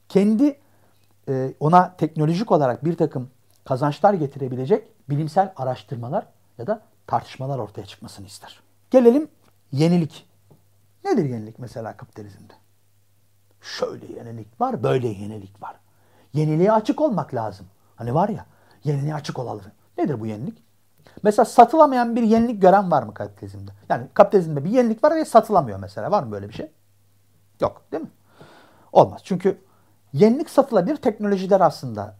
kendi 0.08 0.60
e, 1.28 1.54
ona 1.60 1.96
teknolojik 1.96 2.52
olarak 2.52 2.84
bir 2.84 2.96
takım 2.96 3.30
kazançlar 3.64 4.14
getirebilecek 4.14 4.88
bilimsel 5.08 5.52
araştırmalar 5.56 6.26
ya 6.58 6.66
da 6.66 6.82
tartışmalar 7.06 7.58
ortaya 7.58 7.86
çıkmasını 7.86 8.26
ister. 8.26 8.60
Gelelim 8.90 9.28
yenilik. 9.72 10.26
Nedir 11.04 11.24
yenilik 11.24 11.58
mesela 11.58 11.96
kapitalizmde? 11.96 12.52
Şöyle 13.60 14.12
yenilik 14.12 14.60
var, 14.60 14.82
böyle 14.82 15.08
yenilik 15.08 15.62
var. 15.62 15.76
Yeniliğe 16.32 16.72
açık 16.72 17.00
olmak 17.00 17.34
lazım. 17.34 17.66
Hani 17.96 18.14
var 18.14 18.28
ya, 18.28 18.46
yeniliğe 18.84 19.14
açık 19.14 19.38
olalım. 19.38 19.62
Nedir 19.98 20.20
bu 20.20 20.26
yenilik? 20.26 20.62
Mesela 21.22 21.44
satılamayan 21.44 22.16
bir 22.16 22.22
yenilik 22.22 22.62
gören 22.62 22.90
var 22.90 23.02
mı 23.02 23.14
kapitalizmde? 23.14 23.70
Yani 23.88 24.06
kapitalizmde 24.14 24.64
bir 24.64 24.70
yenilik 24.70 25.04
var 25.04 25.14
ve 25.14 25.24
satılamıyor 25.24 25.78
mesela. 25.78 26.10
Var 26.10 26.22
mı 26.22 26.32
böyle 26.32 26.48
bir 26.48 26.54
şey? 26.54 26.70
Yok 27.60 27.82
değil 27.92 28.02
mi? 28.02 28.10
Olmaz. 28.92 29.20
Çünkü 29.24 29.58
yenilik 30.12 30.50
satılabilir. 30.50 30.96
Teknolojiler 30.96 31.60
aslında 31.60 32.16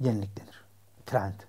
yenilik 0.00 0.36
denir. 0.36 0.64
Trend 1.06 1.40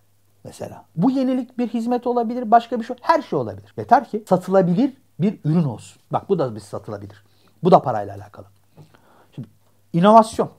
mesela. 0.44 0.86
Bu 0.96 1.12
yenilik 1.12 1.58
bir 1.58 1.68
hizmet 1.68 2.08
olabilir, 2.08 2.52
başka 2.52 2.80
bir 2.80 2.86
şey, 2.86 2.96
her 3.02 3.22
şey 3.22 3.40
olabilir. 3.40 3.74
Yeter 3.78 4.10
ki 4.10 4.24
satılabilir 4.30 4.94
bir 5.20 5.40
ürün 5.44 5.64
olsun. 5.64 6.02
Bak 6.12 6.30
bu 6.30 6.40
da 6.40 6.56
bir 6.56 6.60
satılabilir. 6.60 7.24
Bu 7.64 7.72
da 7.72 7.82
parayla 7.82 8.16
alakalı. 8.16 8.46
Şimdi 9.36 9.48
inovasyon, 9.94 10.50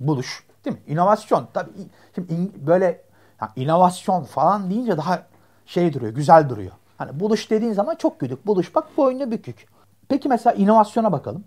buluş, 0.00 0.46
değil 0.64 0.76
mi? 0.76 0.82
İnovasyon 0.86 1.48
tabii 1.54 1.70
şimdi 2.14 2.34
in, 2.34 2.66
böyle 2.66 3.04
yani 3.40 3.50
inovasyon 3.56 4.24
falan 4.24 4.70
deyince 4.70 4.96
daha 4.96 5.22
şey 5.66 5.92
duruyor, 5.92 6.12
güzel 6.12 6.48
duruyor. 6.48 6.72
Hani 6.98 7.20
buluş 7.20 7.50
dediğin 7.50 7.72
zaman 7.72 7.94
çok 7.94 8.20
güdük. 8.20 8.46
Buluş 8.46 8.74
bak 8.74 8.96
boynu 8.96 9.30
bükük. 9.30 9.68
Peki 10.08 10.28
mesela 10.28 10.54
inovasyona 10.54 11.12
bakalım. 11.12 11.44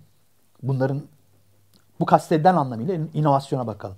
Bunların 0.63 1.02
bu 2.02 2.06
kastedilen 2.06 2.56
anlamıyla 2.56 2.98
inovasyona 3.14 3.68
bakalım. 3.68 3.96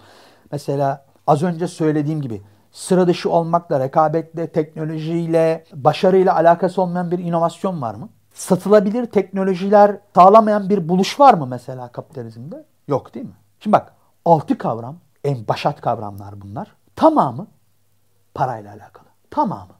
Mesela 0.52 1.06
az 1.28 1.44
önce 1.44 1.68
söylediğim 1.68 2.22
gibi 2.22 2.42
sıra 2.72 3.08
dışı 3.08 3.30
olmakla, 3.30 3.80
rekabetle, 3.80 4.48
teknolojiyle, 4.48 5.66
başarıyla 5.74 6.36
alakası 6.36 6.82
olmayan 6.82 7.12
bir 7.12 7.20
inovasyon 7.20 7.82
var 7.82 7.96
mı? 7.96 8.10
Satılabilir 8.34 9.06
teknolojiler 9.06 9.98
sağlamayan 10.16 10.70
bir 10.70 10.90
buluş 10.90 11.20
var 11.20 11.34
mı 11.34 11.48
mesela 11.48 11.88
kapitalizmde? 11.88 12.66
Yok 12.88 13.14
değil 13.14 13.26
mi? 13.26 13.36
Şimdi 13.60 13.74
bak 13.74 13.94
altı 14.26 14.58
kavram, 14.58 14.96
en 15.24 15.48
başat 15.48 15.82
kavramlar 15.82 16.42
bunlar. 16.42 16.76
Tamamı 16.96 17.48
parayla 18.34 18.74
alakalı. 18.74 19.08
Tamamı. 19.32 19.74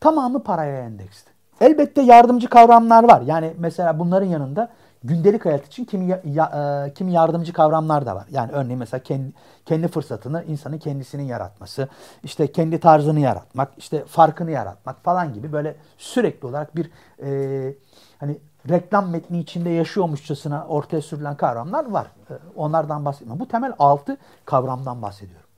Tamamı 0.00 0.42
paraya 0.42 0.80
endeksli. 0.80 1.30
Elbette 1.60 2.02
yardımcı 2.02 2.48
kavramlar 2.48 3.04
var. 3.04 3.20
Yani 3.20 3.54
mesela 3.58 3.98
bunların 3.98 4.26
yanında 4.26 4.68
gündelik 5.06 5.44
hayat 5.44 5.66
için 5.66 5.84
kimi, 5.84 6.06
ya, 6.06 6.22
ya, 6.24 6.84
e, 6.86 6.94
kimi 6.94 7.12
yardımcı 7.12 7.52
kavramlar 7.52 8.06
da 8.06 8.16
var. 8.16 8.26
Yani 8.30 8.52
örneğin 8.52 8.78
mesela 8.78 9.02
kendi, 9.02 9.32
kendi 9.66 9.88
fırsatını 9.88 10.44
insanın 10.44 10.78
kendisinin 10.78 11.22
yaratması, 11.22 11.88
işte 12.22 12.52
kendi 12.52 12.80
tarzını 12.80 13.20
yaratmak, 13.20 13.72
işte 13.78 14.04
farkını 14.04 14.50
yaratmak 14.50 15.04
falan 15.04 15.34
gibi 15.34 15.52
böyle 15.52 15.76
sürekli 15.98 16.46
olarak 16.46 16.76
bir 16.76 16.90
e, 17.22 17.74
hani 18.18 18.38
reklam 18.68 19.10
metni 19.10 19.38
içinde 19.38 19.70
yaşıyormuşçasına 19.70 20.66
ortaya 20.66 21.02
sürülen 21.02 21.36
kavramlar 21.36 21.90
var. 21.90 22.06
E, 22.30 22.34
onlardan 22.56 23.04
bahsetmiyorum. 23.04 23.40
Bu 23.40 23.48
temel 23.48 23.72
altı 23.78 24.16
kavramdan 24.44 25.02
bahsediyorum. 25.02 25.48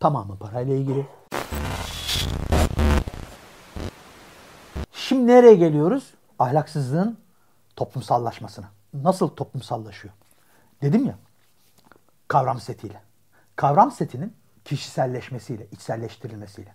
Tamamı 0.00 0.36
parayla 0.36 0.74
ilgili. 0.74 1.06
Şimdi 4.92 5.26
nereye 5.26 5.54
geliyoruz? 5.54 6.14
Ahlaksızlığın 6.38 7.18
toplumsallaşmasına. 7.76 8.66
Nasıl 8.94 9.28
toplumsallaşıyor? 9.28 10.14
Dedim 10.82 11.06
ya 11.06 11.14
kavram 12.28 12.60
setiyle. 12.60 13.00
Kavram 13.56 13.90
setinin 13.90 14.36
kişiselleşmesiyle, 14.64 15.66
içselleştirilmesiyle. 15.72 16.74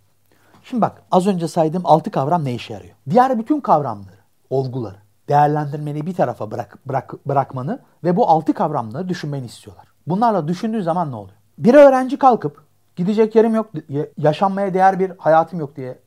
Şimdi 0.64 0.82
bak 0.82 1.02
az 1.12 1.28
önce 1.28 1.48
saydığım 1.48 1.86
altı 1.86 2.12
kavram 2.12 2.46
ne 2.46 2.54
işe 2.54 2.74
yarıyor? 2.74 2.96
Diğer 3.10 3.40
bütün 3.40 3.62
kavramları, 3.62 4.20
olguları, 4.50 4.98
değerlendirmeni 5.30 6.06
bir 6.06 6.16
tarafa 6.16 6.52
bırak, 6.52 6.78
bırak, 6.88 7.28
bırakmanı 7.28 7.80
ve 8.04 8.16
bu 8.16 8.30
altı 8.30 8.54
kavramları 8.54 9.10
düşünmeni 9.10 9.46
istiyorlar. 9.46 9.88
Bunlarla 10.08 10.48
düşündüğü 10.48 10.84
zaman 10.84 11.12
ne 11.12 11.16
oluyor? 11.16 11.38
Bir 11.58 11.74
öğrenci 11.74 12.18
kalkıp 12.18 12.66
gidecek 12.96 13.36
yerim 13.36 13.56
yok, 13.56 13.72
yaşanmaya 14.18 14.74
değer 14.74 15.00
bir 15.00 15.12
hayatım 15.18 15.60
yok 15.60 15.76
diye 15.76 16.00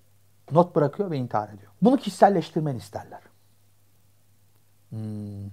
not 0.53 0.77
bırakıyor 0.77 1.11
ve 1.11 1.17
intihar 1.17 1.49
ediyor. 1.49 1.73
Bunu 1.83 1.97
kişiselleştirmeni 1.97 2.77
isterler. 2.77 3.21
Hmm. 4.91 5.51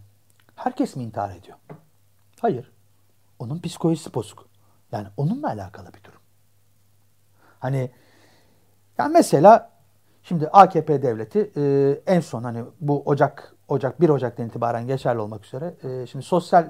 Herkes 0.55 0.95
mi 0.95 1.03
intihar 1.03 1.35
ediyor? 1.35 1.57
Hayır. 2.41 2.71
Onun 3.39 3.59
psikolojisi 3.59 4.13
bozuk. 4.13 4.47
Yani 4.91 5.07
onunla 5.17 5.47
alakalı 5.47 5.93
bir 5.93 6.03
durum. 6.03 6.21
Hani 7.59 7.91
yani 8.97 9.13
mesela 9.13 9.71
şimdi 10.23 10.47
AKP 10.47 11.01
devleti 11.01 11.51
e, 11.57 11.91
en 12.07 12.19
son 12.19 12.43
hani 12.43 12.63
bu 12.81 13.03
Ocak 13.05 13.55
Ocak 13.67 14.01
1 14.01 14.09
Ocak'tan 14.09 14.47
itibaren 14.47 14.87
geçerli 14.87 15.19
olmak 15.19 15.45
üzere 15.45 15.73
e, 15.83 16.07
şimdi 16.07 16.25
sosyal 16.25 16.69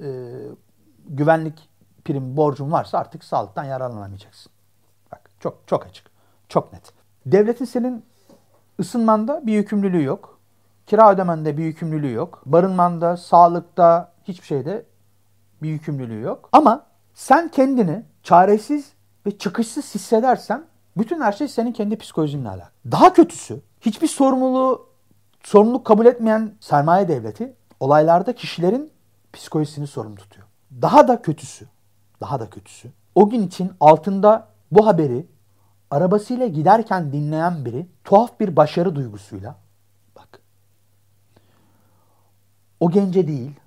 e, 0.00 0.06
güvenlik 1.08 1.68
prim 2.04 2.36
borcun 2.36 2.72
varsa 2.72 2.98
artık 2.98 3.24
sağlıktan 3.24 3.64
yararlanamayacaksın. 3.64 4.52
Bak 5.12 5.30
çok 5.40 5.58
çok 5.66 5.86
açık. 5.86 6.06
Çok 6.48 6.72
net. 6.72 6.92
Devletin 7.26 7.64
senin 7.64 8.04
ısınmanda 8.80 9.46
bir 9.46 9.52
yükümlülüğü 9.52 10.02
yok. 10.02 10.35
Kira 10.86 11.12
ödemende 11.12 11.56
bir 11.56 11.64
yükümlülüğü 11.64 12.12
yok. 12.12 12.42
Barınmanda, 12.46 13.16
sağlıkta 13.16 14.12
hiçbir 14.24 14.46
şeyde 14.46 14.86
bir 15.62 15.68
yükümlülüğü 15.68 16.20
yok. 16.20 16.48
Ama 16.52 16.86
sen 17.14 17.48
kendini 17.48 18.02
çaresiz 18.22 18.92
ve 19.26 19.38
çıkışsız 19.38 19.94
hissedersen 19.94 20.64
bütün 20.96 21.20
her 21.20 21.32
şey 21.32 21.48
senin 21.48 21.72
kendi 21.72 21.98
psikolojinle 21.98 22.48
alakalı. 22.48 22.70
Daha 22.90 23.12
kötüsü 23.12 23.60
hiçbir 23.80 24.06
sorumluluğu 24.06 24.88
sorumluluk 25.42 25.84
kabul 25.84 26.06
etmeyen 26.06 26.52
sermaye 26.60 27.08
devleti 27.08 27.56
olaylarda 27.80 28.34
kişilerin 28.34 28.90
psikolojisini 29.32 29.86
sorumlu 29.86 30.16
tutuyor. 30.16 30.46
Daha 30.82 31.08
da 31.08 31.22
kötüsü, 31.22 31.66
daha 32.20 32.40
da 32.40 32.50
kötüsü 32.50 32.90
o 33.14 33.28
gün 33.30 33.46
için 33.46 33.72
altında 33.80 34.48
bu 34.70 34.86
haberi 34.86 35.26
arabasıyla 35.90 36.46
giderken 36.46 37.12
dinleyen 37.12 37.64
biri 37.64 37.86
tuhaf 38.04 38.40
bir 38.40 38.56
başarı 38.56 38.94
duygusuyla 38.94 39.56
o 42.80 42.90
gence 42.90 43.26
değil, 43.26 43.60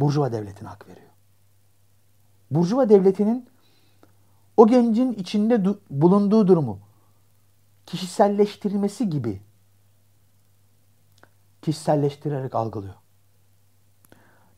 Burjuva 0.00 0.32
devletine 0.32 0.68
hak 0.68 0.88
veriyor. 0.88 1.10
Burjuva 2.50 2.88
devletinin 2.88 3.48
o 4.56 4.66
gencin 4.66 5.12
içinde 5.12 5.64
bulunduğu 5.90 6.48
durumu 6.48 6.78
kişiselleştirilmesi 7.86 9.10
gibi 9.10 9.42
kişiselleştirerek 11.62 12.54
algılıyor. 12.54 12.94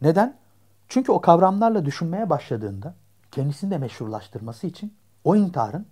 Neden? 0.02 0.38
Çünkü 0.88 1.12
o 1.12 1.20
kavramlarla 1.20 1.84
düşünmeye 1.84 2.30
başladığında 2.30 2.94
kendisini 3.30 3.70
de 3.70 3.78
meşrulaştırması 3.78 4.66
için 4.66 4.96
o 5.24 5.36
intiharın 5.36 5.86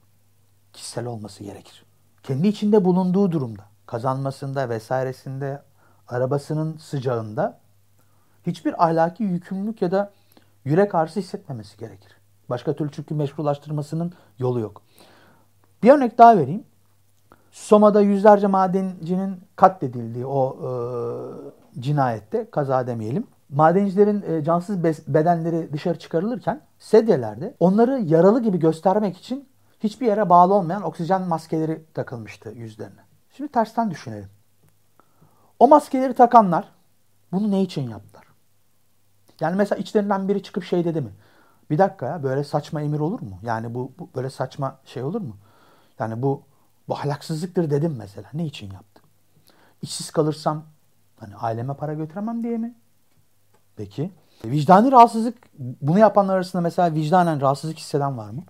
kişisel 0.72 1.06
olması 1.06 1.44
gerekir. 1.44 1.84
Kendi 2.22 2.48
içinde 2.48 2.84
bulunduğu 2.84 3.32
durumda, 3.32 3.64
kazanmasında 3.86 4.68
vesairesinde 4.68 5.62
arabasının 6.08 6.76
sıcağında 6.76 7.58
hiçbir 8.46 8.84
ahlaki 8.84 9.22
yükümlülük 9.22 9.82
ya 9.82 9.90
da 9.90 10.12
yürek 10.64 10.94
ağrısı 10.94 11.20
hissetmemesi 11.20 11.78
gerekir. 11.78 12.16
Başka 12.50 12.72
türlü 12.76 12.90
çünkü 12.92 13.14
meşrulaştırmasının 13.14 14.12
yolu 14.38 14.60
yok. 14.60 14.82
Bir 15.82 15.90
örnek 15.90 16.18
daha 16.18 16.36
vereyim. 16.36 16.64
Soma'da 17.50 18.00
yüzlerce 18.00 18.46
madencinin 18.46 19.40
katledildiği 19.56 20.26
o 20.26 20.56
e, 20.56 20.70
cinayette, 21.80 22.50
kaza 22.50 22.86
demeyelim. 22.86 23.26
Madencilerin 23.48 24.22
e, 24.22 24.44
cansız 24.44 24.84
bedenleri 24.84 25.72
dışarı 25.72 25.98
çıkarılırken 25.98 26.60
sedyelerde 26.78 27.54
onları 27.60 27.98
yaralı 28.00 28.42
gibi 28.42 28.58
göstermek 28.58 29.16
için 29.16 29.48
hiçbir 29.80 30.06
yere 30.06 30.28
bağlı 30.28 30.54
olmayan 30.54 30.82
oksijen 30.82 31.22
maskeleri 31.22 31.84
takılmıştı 31.94 32.50
yüzlerine. 32.50 33.00
Şimdi 33.36 33.52
tersten 33.52 33.90
düşünelim. 33.90 34.35
O 35.58 35.68
maskeleri 35.68 36.14
takanlar 36.14 36.68
bunu 37.32 37.50
ne 37.50 37.62
için 37.62 37.90
yaptılar? 37.90 38.24
Yani 39.40 39.56
mesela 39.56 39.78
içlerinden 39.78 40.28
biri 40.28 40.42
çıkıp 40.42 40.64
şey 40.64 40.84
dedi 40.84 41.00
mi? 41.00 41.10
Bir 41.70 41.78
dakika 41.78 42.06
ya 42.06 42.22
böyle 42.22 42.44
saçma 42.44 42.82
emir 42.82 42.98
olur 42.98 43.20
mu? 43.20 43.38
Yani 43.42 43.74
bu, 43.74 43.92
bu 43.98 44.08
böyle 44.16 44.30
saçma 44.30 44.78
şey 44.84 45.02
olur 45.02 45.20
mu? 45.20 45.36
Yani 45.98 46.22
bu 46.22 46.42
bu 46.88 46.94
ahlaksızlıktır 46.94 47.70
dedim 47.70 47.94
mesela. 47.98 48.28
Ne 48.34 48.46
için 48.46 48.70
yaptı? 48.70 49.02
İşsiz 49.82 50.10
kalırsam 50.10 50.64
hani 51.16 51.36
aileme 51.36 51.74
para 51.74 51.94
götüremem 51.94 52.42
diye 52.42 52.58
mi? 52.58 52.74
Peki. 53.76 54.12
Vicdani 54.44 54.92
rahatsızlık 54.92 55.36
bunu 55.58 55.98
yapanlar 55.98 56.36
arasında 56.36 56.62
mesela 56.62 56.94
vicdanen 56.94 57.40
rahatsızlık 57.40 57.78
hisseden 57.78 58.18
var 58.18 58.30
mı? 58.30 58.42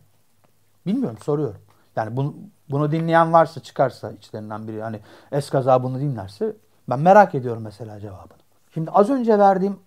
Bilmiyorum 0.87 1.19
soruyorum. 1.23 1.61
Yani 1.97 2.17
bunu, 2.17 2.35
bunu 2.71 2.93
dinleyen 2.93 3.33
varsa 3.33 3.61
çıkarsa 3.61 4.13
içlerinden 4.13 4.69
biri 4.69 4.83
hani 4.83 5.01
eskaza 5.33 5.83
bunu 5.83 6.01
dinlerse 6.01 6.57
ben 6.89 7.01
merak 7.01 7.35
ediyorum 7.35 7.63
mesela 7.63 8.01
cevabını. 8.01 8.39
Şimdi 8.75 8.91
az 8.91 9.11
önce 9.11 9.39
verdiğim 9.39 9.79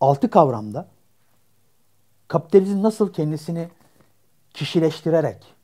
altı 0.00 0.30
kavramda 0.30 0.88
kapitalizm 2.28 2.82
nasıl 2.82 3.12
kendisini 3.12 3.68
kişileştirerek 4.54 5.54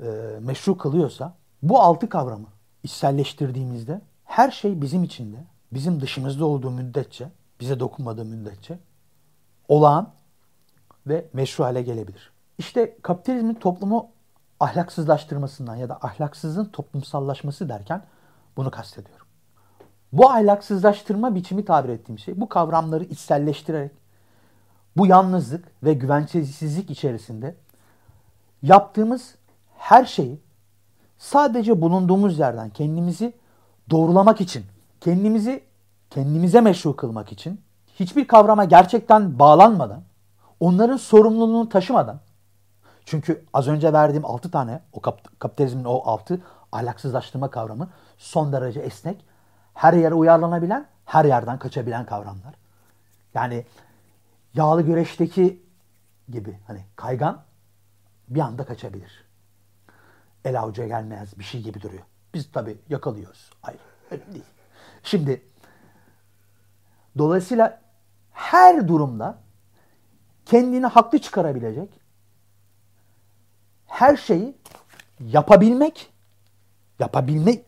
e, 0.00 0.04
meşru 0.40 0.78
kılıyorsa 0.78 1.34
bu 1.62 1.80
altı 1.80 2.08
kavramı 2.08 2.46
içselleştirdiğimizde 2.82 4.00
her 4.24 4.50
şey 4.50 4.82
bizim 4.82 5.04
içinde, 5.04 5.36
bizim 5.72 6.00
dışımızda 6.00 6.46
olduğu 6.46 6.70
müddetçe, 6.70 7.28
bize 7.60 7.80
dokunmadığı 7.80 8.24
müddetçe 8.24 8.78
olağan 9.68 10.12
ve 11.06 11.26
meşru 11.32 11.64
hale 11.64 11.82
gelebilir. 11.82 12.32
İşte 12.58 12.96
kapitalizmin 13.02 13.54
toplumu 13.54 14.08
ahlaksızlaştırmasından 14.60 15.76
ya 15.76 15.88
da 15.88 15.98
ahlaksızın 16.02 16.64
toplumsallaşması 16.64 17.68
derken 17.68 18.02
bunu 18.56 18.70
kastediyorum. 18.70 19.26
Bu 20.12 20.30
ahlaksızlaştırma 20.30 21.34
biçimi 21.34 21.64
tabir 21.64 21.88
ettiğim 21.88 22.18
şey 22.18 22.40
bu 22.40 22.48
kavramları 22.48 23.04
içselleştirerek 23.04 23.92
bu 24.96 25.06
yalnızlık 25.06 25.64
ve 25.82 25.94
güvencesizlik 25.94 26.90
içerisinde 26.90 27.54
yaptığımız 28.62 29.34
her 29.78 30.04
şeyi 30.04 30.40
sadece 31.18 31.80
bulunduğumuz 31.80 32.38
yerden 32.38 32.70
kendimizi 32.70 33.32
doğrulamak 33.90 34.40
için, 34.40 34.64
kendimizi 35.00 35.64
kendimize 36.10 36.60
meşru 36.60 36.96
kılmak 36.96 37.32
için 37.32 37.60
hiçbir 37.94 38.26
kavrama 38.26 38.64
gerçekten 38.64 39.38
bağlanmadan, 39.38 40.02
onların 40.60 40.96
sorumluluğunu 40.96 41.68
taşımadan 41.68 42.20
çünkü 43.04 43.44
az 43.52 43.68
önce 43.68 43.92
verdiğim 43.92 44.24
6 44.24 44.50
tane 44.50 44.80
o 44.92 45.00
kap 45.00 45.40
kapitalizmin 45.40 45.84
o 45.84 46.02
6 46.04 46.40
ahlaksızlaştırma 46.76 47.50
kavramı 47.50 47.90
son 48.18 48.52
derece 48.52 48.80
esnek, 48.80 49.24
her 49.74 49.92
yere 49.92 50.14
uyarlanabilen, 50.14 50.86
her 51.04 51.24
yerden 51.24 51.58
kaçabilen 51.58 52.06
kavramlar. 52.06 52.54
Yani 53.34 53.66
yağlı 54.54 54.82
güreşteki 54.82 55.62
gibi 56.28 56.58
hani 56.66 56.84
kaygan 56.96 57.42
bir 58.28 58.40
anda 58.40 58.64
kaçabilir. 58.64 59.24
El 60.44 60.60
avuca 60.60 60.86
gelmez 60.86 61.38
bir 61.38 61.44
şey 61.44 61.62
gibi 61.62 61.80
duruyor. 61.80 62.02
Biz 62.34 62.52
tabii 62.52 62.78
yakalıyoruz. 62.88 63.50
Hayır 63.62 63.80
öyle 64.10 64.32
değil. 64.32 64.44
Şimdi 65.02 65.42
dolayısıyla 67.18 67.80
her 68.32 68.88
durumda 68.88 69.38
kendini 70.46 70.86
haklı 70.86 71.18
çıkarabilecek 71.18 72.00
her 73.86 74.16
şeyi 74.16 74.56
yapabilmek 75.20 76.12
yapabilme 76.98 77.62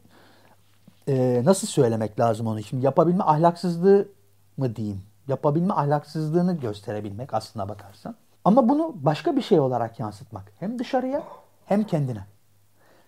e, 1.08 1.42
nasıl 1.44 1.66
söylemek 1.66 2.20
lazım 2.20 2.46
onu 2.46 2.62
şimdi 2.62 2.84
yapabilme 2.84 3.24
ahlaksızlığı 3.24 4.08
mı 4.56 4.76
diyeyim 4.76 5.02
yapabilme 5.28 5.74
ahlaksızlığını 5.74 6.56
gösterebilmek 6.56 7.34
aslına 7.34 7.68
bakarsan. 7.68 8.14
Ama 8.44 8.68
bunu 8.68 8.94
başka 8.94 9.36
bir 9.36 9.42
şey 9.42 9.60
olarak 9.60 10.00
yansıtmak. 10.00 10.52
Hem 10.60 10.78
dışarıya 10.78 11.22
hem 11.66 11.84
kendine. 11.84 12.24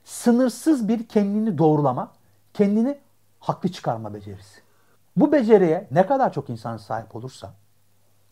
Sınırsız 0.05 0.89
bir 0.89 1.09
kendini 1.09 1.59
doğrulama, 1.59 2.13
kendini 2.55 2.99
haklı 3.41 3.73
çıkarma 3.73 4.15
becerisi. 4.15 4.61
Bu 5.17 5.33
beceriye 5.33 5.89
ne 5.91 6.07
kadar 6.07 6.33
çok 6.33 6.51
insan 6.51 6.77
sahip 6.77 7.17
olursa, 7.17 7.55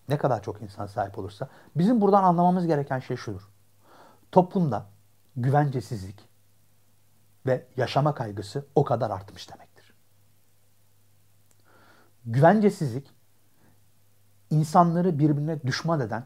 ne 0.09 0.19
kadar 0.19 0.43
çok 0.43 0.63
insan 0.63 0.87
sahip 0.87 1.19
olursa 1.19 1.49
bizim 1.77 2.01
buradan 2.01 2.25
anlamamız 2.25 2.67
gereken 2.67 2.99
şey 2.99 3.17
şudur. 3.17 3.49
Toplumda 4.33 4.87
güvencesizlik 5.37 6.28
ve 7.49 7.67
yaşama 7.77 8.15
kaygısı 8.15 8.67
o 8.75 8.85
kadar 8.85 9.11
artmış 9.11 9.51
demektir. 9.51 9.95
Güvencesizlik 12.25 13.11
insanları 14.51 15.19
birbirine 15.19 15.63
düşman 15.63 16.01
eden, 16.01 16.25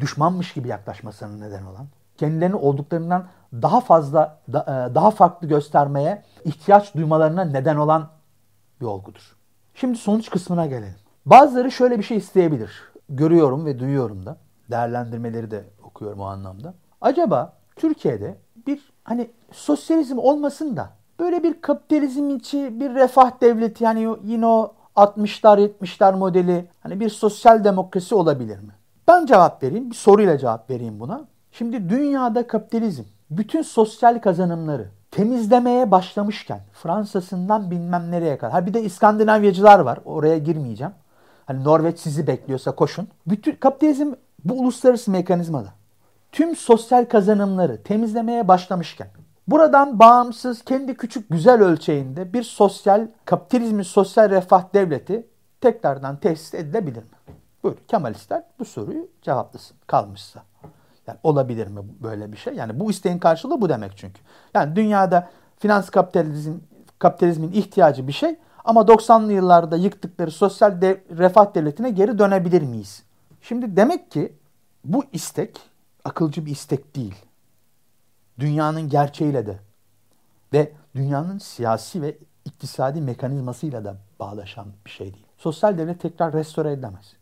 düşmanmış 0.00 0.52
gibi 0.52 0.68
yaklaşmasına 0.68 1.46
neden 1.46 1.64
olan, 1.64 1.88
kendilerini 2.16 2.56
olduklarından 2.56 3.26
daha 3.52 3.80
fazla, 3.80 4.40
e, 4.48 4.54
daha 4.94 5.10
farklı 5.10 5.48
göstermeye 5.48 6.24
ihtiyaç 6.44 6.94
duymalarına 6.94 7.44
neden 7.44 7.76
olan 7.76 8.10
bir 8.80 8.86
olgudur. 8.86 9.36
Şimdi 9.74 9.98
sonuç 9.98 10.30
kısmına 10.30 10.66
gelelim. 10.66 10.96
Bazıları 11.26 11.70
şöyle 11.70 11.98
bir 11.98 12.02
şey 12.02 12.16
isteyebilir. 12.16 12.82
Görüyorum 13.08 13.66
ve 13.66 13.78
duyuyorum 13.78 14.26
da. 14.26 14.36
Değerlendirmeleri 14.70 15.50
de 15.50 15.64
okuyorum 15.82 16.20
o 16.20 16.24
anlamda. 16.24 16.74
Acaba 17.00 17.56
Türkiye'de 17.76 18.38
bir 18.66 18.89
hani 19.04 19.30
sosyalizm 19.52 20.18
olmasın 20.18 20.76
da 20.76 20.90
böyle 21.20 21.42
bir 21.42 21.60
kapitalizm 21.60 22.30
içi 22.30 22.80
bir 22.80 22.94
refah 22.94 23.40
devleti 23.40 23.84
yani 23.84 24.16
yine 24.24 24.46
o 24.46 24.74
60'lar 24.96 25.70
70'ler 25.80 26.16
modeli 26.16 26.68
hani 26.80 27.00
bir 27.00 27.08
sosyal 27.08 27.64
demokrasi 27.64 28.14
olabilir 28.14 28.58
mi? 28.58 28.72
Ben 29.08 29.26
cevap 29.26 29.62
vereyim. 29.62 29.90
Bir 29.90 29.94
soruyla 29.94 30.38
cevap 30.38 30.70
vereyim 30.70 31.00
buna. 31.00 31.24
Şimdi 31.52 31.88
dünyada 31.88 32.46
kapitalizm 32.46 33.02
bütün 33.30 33.62
sosyal 33.62 34.20
kazanımları 34.20 34.88
temizlemeye 35.10 35.90
başlamışken 35.90 36.60
Fransa'sından 36.72 37.70
bilmem 37.70 38.10
nereye 38.10 38.38
kadar. 38.38 38.52
Ha 38.52 38.66
bir 38.66 38.74
de 38.74 38.82
İskandinavyacılar 38.82 39.78
var. 39.78 39.98
Oraya 40.04 40.38
girmeyeceğim. 40.38 40.92
Hani 41.46 41.64
Norveç 41.64 41.98
sizi 41.98 42.26
bekliyorsa 42.26 42.72
koşun. 42.72 43.08
Bütün 43.26 43.56
kapitalizm 43.56 44.12
bu 44.44 44.54
uluslararası 44.54 45.10
mekanizmada 45.10 45.68
tüm 46.32 46.56
sosyal 46.56 47.04
kazanımları 47.04 47.82
temizlemeye 47.82 48.48
başlamışken 48.48 49.08
Buradan 49.50 49.98
bağımsız 49.98 50.62
kendi 50.62 50.94
küçük 50.94 51.30
güzel 51.30 51.62
ölçeğinde 51.62 52.32
bir 52.32 52.42
sosyal 52.42 53.08
kapitalizmin 53.24 53.82
sosyal 53.82 54.30
refah 54.30 54.74
devleti 54.74 55.26
tekrardan 55.60 56.16
tesis 56.16 56.54
edilebilir 56.54 57.02
mi? 57.02 57.34
Buyur 57.62 57.76
Kemalistler 57.88 58.42
bu 58.58 58.64
soruyu 58.64 59.08
cevaplasın 59.22 59.76
kalmışsa. 59.86 60.42
Yani 61.06 61.18
olabilir 61.22 61.66
mi 61.66 61.80
böyle 62.00 62.32
bir 62.32 62.36
şey? 62.36 62.54
Yani 62.54 62.80
bu 62.80 62.90
isteğin 62.90 63.18
karşılığı 63.18 63.60
bu 63.60 63.68
demek 63.68 63.96
çünkü. 63.96 64.20
Yani 64.54 64.76
dünyada 64.76 65.28
finans 65.58 65.90
kapitalizm 65.90 66.54
kapitalizmin 66.98 67.52
ihtiyacı 67.52 68.08
bir 68.08 68.12
şey 68.12 68.36
ama 68.64 68.80
90'lı 68.80 69.32
yıllarda 69.32 69.76
yıktıkları 69.76 70.30
sosyal 70.30 70.80
dev, 70.80 70.96
refah 71.18 71.54
devletine 71.54 71.90
geri 71.90 72.18
dönebilir 72.18 72.62
miyiz? 72.62 73.02
Şimdi 73.42 73.76
demek 73.76 74.10
ki 74.10 74.32
bu 74.84 75.04
istek 75.12 75.69
akılcı 76.04 76.46
bir 76.46 76.50
istek 76.50 76.96
değil 76.96 77.14
dünyanın 78.40 78.88
gerçeğiyle 78.88 79.46
de 79.46 79.58
ve 80.52 80.72
dünyanın 80.94 81.38
siyasi 81.38 82.02
ve 82.02 82.18
iktisadi 82.44 83.00
mekanizmasıyla 83.00 83.84
da 83.84 83.96
bağlaşan 84.20 84.66
bir 84.86 84.90
şey 84.90 85.14
değil. 85.14 85.26
Sosyal 85.38 85.78
devlet 85.78 86.00
tekrar 86.00 86.32
restore 86.32 86.72
edilemez. 86.72 87.12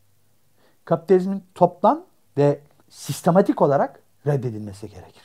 Kapitalizmin 0.84 1.44
toplam 1.54 2.04
ve 2.36 2.60
sistematik 2.88 3.62
olarak 3.62 4.00
reddedilmesi 4.26 4.88
gerekir. 4.88 5.22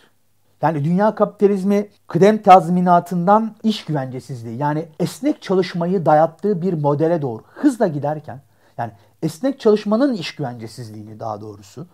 Yani 0.62 0.84
dünya 0.84 1.16
kapitalizmi 1.16 1.90
kıdem 2.08 2.42
tazminatından 2.42 3.56
iş 3.64 3.86
güvencesizliği 3.86 4.58
yani 4.58 4.88
esnek 5.00 5.42
çalışmayı 5.42 6.06
dayattığı 6.06 6.62
bir 6.62 6.74
modele 6.74 7.22
doğru 7.22 7.44
hızla 7.46 7.88
giderken 7.88 8.42
yani 8.78 8.92
esnek 9.22 9.60
çalışmanın 9.60 10.14
iş 10.14 10.36
güvencesizliğini 10.36 11.20
daha 11.20 11.42
doğrusu 11.42 11.88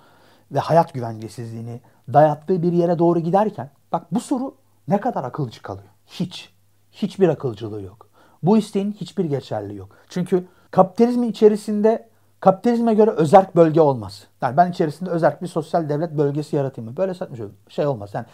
ve 0.51 0.59
hayat 0.59 0.93
güvencesizliğini 0.93 1.81
dayattığı 2.13 2.61
bir 2.61 2.73
yere 2.73 2.99
doğru 2.99 3.19
giderken 3.19 3.69
bak 3.91 4.05
bu 4.11 4.19
soru 4.19 4.55
ne 4.87 4.99
kadar 4.99 5.23
akılcı 5.23 5.61
kalıyor? 5.61 5.89
Hiç. 6.07 6.53
Hiçbir 6.91 7.29
akılcılığı 7.29 7.81
yok. 7.81 8.09
Bu 8.43 8.57
isteğin 8.57 8.91
hiçbir 8.91 9.25
geçerliği 9.25 9.77
yok. 9.77 9.89
Çünkü 10.09 10.47
kapitalizmin 10.71 11.31
içerisinde 11.31 12.09
kapitalizme 12.39 12.93
göre 12.93 13.11
özerk 13.11 13.55
bölge 13.55 13.81
olmaz. 13.81 14.27
Yani 14.41 14.57
ben 14.57 14.71
içerisinde 14.71 15.09
özerk 15.09 15.41
bir 15.41 15.47
sosyal 15.47 15.89
devlet 15.89 16.17
bölgesi 16.17 16.55
yaratayım 16.55 16.89
mı? 16.89 16.97
Böyle 16.97 17.13
satmış 17.13 17.39
şey 17.69 17.87
olmaz. 17.87 18.09
Yani 18.13 18.25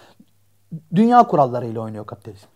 dünya 0.96 1.24
kurallarıyla 1.24 1.82
oynuyor 1.82 2.06
kapitalizm. 2.06 2.48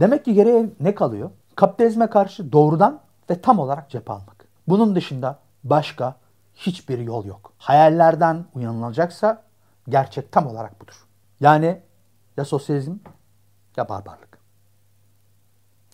Demek 0.00 0.24
ki 0.24 0.34
geriye 0.34 0.70
ne 0.80 0.94
kalıyor? 0.94 1.30
Kapitalizme 1.56 2.06
karşı 2.06 2.52
doğrudan 2.52 3.00
ve 3.30 3.40
tam 3.40 3.58
olarak 3.58 3.90
cephe 3.90 4.12
almak. 4.12 4.48
Bunun 4.68 4.94
dışında 4.94 5.38
başka 5.64 6.14
hiçbir 6.58 6.98
yol 6.98 7.24
yok. 7.24 7.52
Hayallerden 7.58 8.44
uyanılacaksa 8.54 9.42
gerçek 9.88 10.32
tam 10.32 10.46
olarak 10.46 10.80
budur. 10.80 11.06
Yani 11.40 11.82
ya 12.36 12.44
sosyalizm 12.44 12.94
ya 13.76 13.88
barbarlık. 13.88 14.38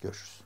Görüşürüz. 0.01 0.41